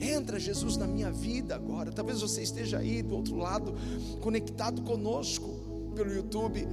Entra, 0.00 0.40
Jesus, 0.40 0.78
na 0.78 0.86
minha 0.86 1.12
vida 1.12 1.54
agora. 1.54 1.92
Talvez 1.92 2.22
você 2.22 2.40
esteja 2.42 2.78
aí 2.78 3.02
do 3.02 3.14
outro 3.14 3.36
lado, 3.36 3.74
conectado 4.22 4.80
conosco 4.80 5.92
pelo 5.94 6.10
YouTube. 6.10 6.66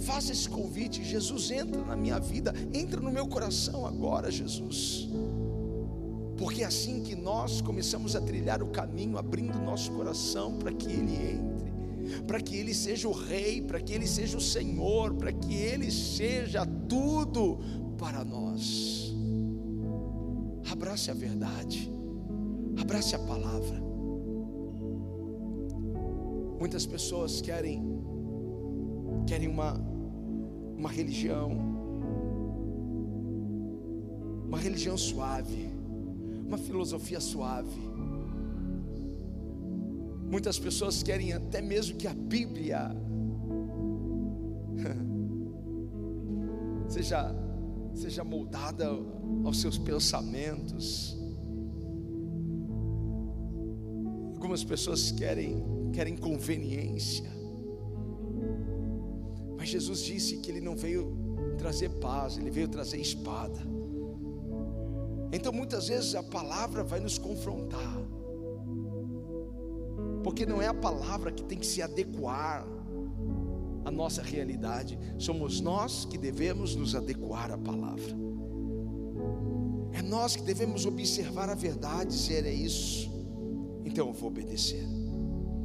Faça 0.00 0.32
esse 0.32 0.48
convite. 0.48 1.04
Jesus, 1.04 1.52
entra 1.52 1.80
na 1.84 1.94
minha 1.94 2.18
vida. 2.18 2.52
Entra 2.74 3.00
no 3.00 3.12
meu 3.12 3.28
coração 3.28 3.86
agora, 3.86 4.28
Jesus. 4.28 5.08
Porque 6.36 6.64
é 6.64 6.66
assim 6.66 7.04
que 7.04 7.14
nós 7.14 7.60
começamos 7.60 8.16
a 8.16 8.20
trilhar 8.20 8.60
o 8.60 8.70
caminho, 8.70 9.18
abrindo 9.18 9.56
nosso 9.60 9.92
coração 9.92 10.58
para 10.58 10.72
que 10.72 10.88
Ele 10.88 11.14
entre, 11.14 12.22
para 12.26 12.40
que 12.40 12.56
Ele 12.56 12.74
seja 12.74 13.06
o 13.06 13.12
Rei, 13.12 13.62
para 13.62 13.80
que 13.80 13.92
Ele 13.92 14.04
seja 14.08 14.36
o 14.36 14.40
Senhor, 14.40 15.14
para 15.14 15.32
que 15.32 15.54
Ele 15.54 15.92
seja 15.92 16.66
tudo 16.88 17.85
para 17.98 18.24
nós. 18.24 19.14
Abrace 20.70 21.10
a 21.10 21.14
verdade, 21.14 21.90
abrace 22.80 23.14
a 23.14 23.18
palavra. 23.18 23.82
Muitas 26.58 26.86
pessoas 26.86 27.40
querem 27.40 27.82
querem 29.26 29.48
uma 29.48 29.74
uma 30.76 30.90
religião 30.90 31.74
uma 34.46 34.58
religião 34.58 34.96
suave 34.96 35.76
uma 36.46 36.58
filosofia 36.58 37.20
suave. 37.20 37.80
Muitas 40.30 40.58
pessoas 40.58 41.02
querem 41.02 41.32
até 41.32 41.60
mesmo 41.60 41.96
que 41.96 42.06
a 42.06 42.14
Bíblia 42.14 42.90
seja, 46.88 47.34
seja 47.96 48.22
moldada 48.22 48.88
aos 49.44 49.60
seus 49.60 49.78
pensamentos. 49.78 51.16
Algumas 54.34 54.62
pessoas 54.62 55.10
querem, 55.10 55.90
querem 55.92 56.16
conveniência. 56.16 57.30
Mas 59.56 59.68
Jesus 59.68 60.00
disse 60.00 60.36
que 60.38 60.50
Ele 60.50 60.60
não 60.60 60.76
veio 60.76 61.16
trazer 61.58 61.88
paz, 61.88 62.36
Ele 62.36 62.50
veio 62.50 62.68
trazer 62.68 62.98
espada. 62.98 63.58
Então 65.32 65.52
muitas 65.52 65.88
vezes 65.88 66.14
a 66.14 66.22
palavra 66.22 66.84
vai 66.84 67.00
nos 67.00 67.18
confrontar, 67.18 67.98
porque 70.22 70.46
não 70.46 70.62
é 70.62 70.68
a 70.68 70.74
palavra 70.74 71.32
que 71.32 71.42
tem 71.42 71.58
que 71.58 71.66
se 71.66 71.82
adequar 71.82 72.66
à 73.86 73.90
nossa 73.92 74.20
realidade, 74.20 74.98
somos 75.16 75.60
nós 75.60 76.04
que 76.04 76.18
devemos 76.18 76.74
nos 76.74 76.96
adequar 76.96 77.52
à 77.52 77.56
palavra, 77.56 78.16
é 79.92 80.02
nós 80.02 80.34
que 80.34 80.42
devemos 80.42 80.84
observar 80.84 81.48
a 81.48 81.54
verdade, 81.54 82.10
dizer 82.10 82.44
é 82.44 82.52
isso, 82.52 83.08
então 83.84 84.08
eu 84.08 84.12
vou 84.12 84.28
obedecer, 84.28 84.84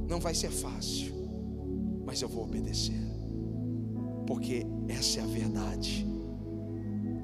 não 0.08 0.20
vai 0.20 0.36
ser 0.36 0.52
fácil, 0.52 1.12
mas 2.06 2.22
eu 2.22 2.30
vou 2.30 2.44
obedecer, 2.44 3.02
porque 4.28 4.68
essa 4.88 5.20
é 5.20 5.24
a 5.24 5.26
verdade, 5.26 6.06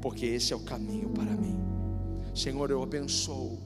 porque 0.02 0.26
esse 0.26 0.52
é 0.52 0.56
o 0.56 0.62
caminho 0.62 1.10
para 1.10 1.32
mim. 1.36 1.56
Senhor, 2.34 2.72
eu 2.72 2.82
abençoo 2.82 3.60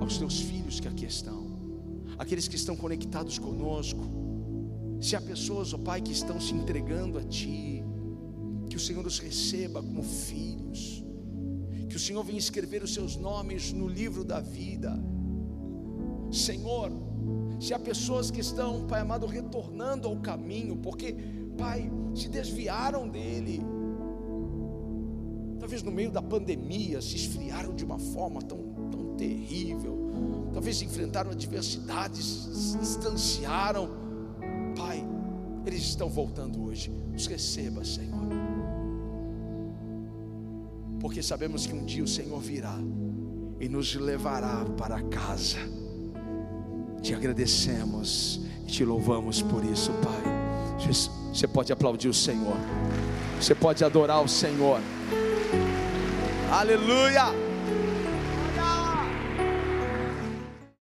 aos 0.00 0.16
teus 0.16 0.40
filhos 0.40 0.78
que 0.78 0.86
aqui 0.86 1.06
estão, 1.06 1.58
aqueles 2.16 2.46
que 2.46 2.54
estão 2.54 2.76
conectados 2.76 3.36
conosco. 3.36 4.21
Se 5.02 5.16
há 5.16 5.20
pessoas, 5.20 5.74
ó 5.74 5.78
Pai, 5.78 6.00
que 6.00 6.12
estão 6.12 6.40
se 6.40 6.54
entregando 6.54 7.18
a 7.18 7.24
Ti, 7.24 7.82
que 8.70 8.76
o 8.76 8.80
Senhor 8.80 9.04
os 9.04 9.18
receba 9.18 9.82
como 9.82 10.00
filhos, 10.00 11.04
que 11.88 11.96
o 11.96 11.98
Senhor 11.98 12.22
venha 12.22 12.38
escrever 12.38 12.84
os 12.84 12.94
seus 12.94 13.16
nomes 13.16 13.72
no 13.72 13.88
livro 13.88 14.22
da 14.22 14.38
vida. 14.38 14.96
Senhor, 16.30 16.92
se 17.58 17.74
há 17.74 17.80
pessoas 17.80 18.30
que 18.30 18.40
estão, 18.40 18.86
Pai 18.86 19.00
amado, 19.00 19.26
retornando 19.26 20.06
ao 20.06 20.16
caminho, 20.20 20.76
porque, 20.76 21.16
Pai, 21.58 21.90
se 22.14 22.28
desviaram 22.28 23.08
dele, 23.08 23.60
talvez 25.58 25.82
no 25.82 25.90
meio 25.90 26.12
da 26.12 26.22
pandemia 26.22 27.02
se 27.02 27.16
esfriaram 27.16 27.74
de 27.74 27.84
uma 27.84 27.98
forma 27.98 28.40
tão, 28.40 28.58
tão 28.88 29.16
terrível, 29.16 30.50
talvez 30.52 30.80
enfrentaram 30.80 31.32
adversidades, 31.32 32.24
se 32.24 32.78
distanciaram. 32.78 34.01
Eles 35.66 35.82
estão 35.82 36.08
voltando 36.08 36.64
hoje. 36.64 36.92
Os 37.14 37.26
receba, 37.26 37.84
Senhor. 37.84 38.28
Porque 41.00 41.22
sabemos 41.22 41.66
que 41.66 41.74
um 41.74 41.84
dia 41.84 42.04
o 42.04 42.08
Senhor 42.08 42.40
virá 42.40 42.76
e 43.60 43.68
nos 43.68 43.94
levará 43.94 44.64
para 44.76 45.02
casa. 45.02 45.58
Te 47.00 47.14
agradecemos 47.14 48.40
e 48.64 48.66
te 48.66 48.84
louvamos 48.84 49.42
por 49.42 49.64
isso, 49.64 49.92
Pai. 49.94 50.42
Você 51.32 51.48
pode 51.48 51.72
aplaudir 51.72 52.08
o 52.08 52.14
Senhor. 52.14 52.56
Você 53.40 53.54
pode 53.54 53.84
adorar 53.84 54.22
o 54.22 54.28
Senhor. 54.28 54.80
Aleluia. 56.50 57.41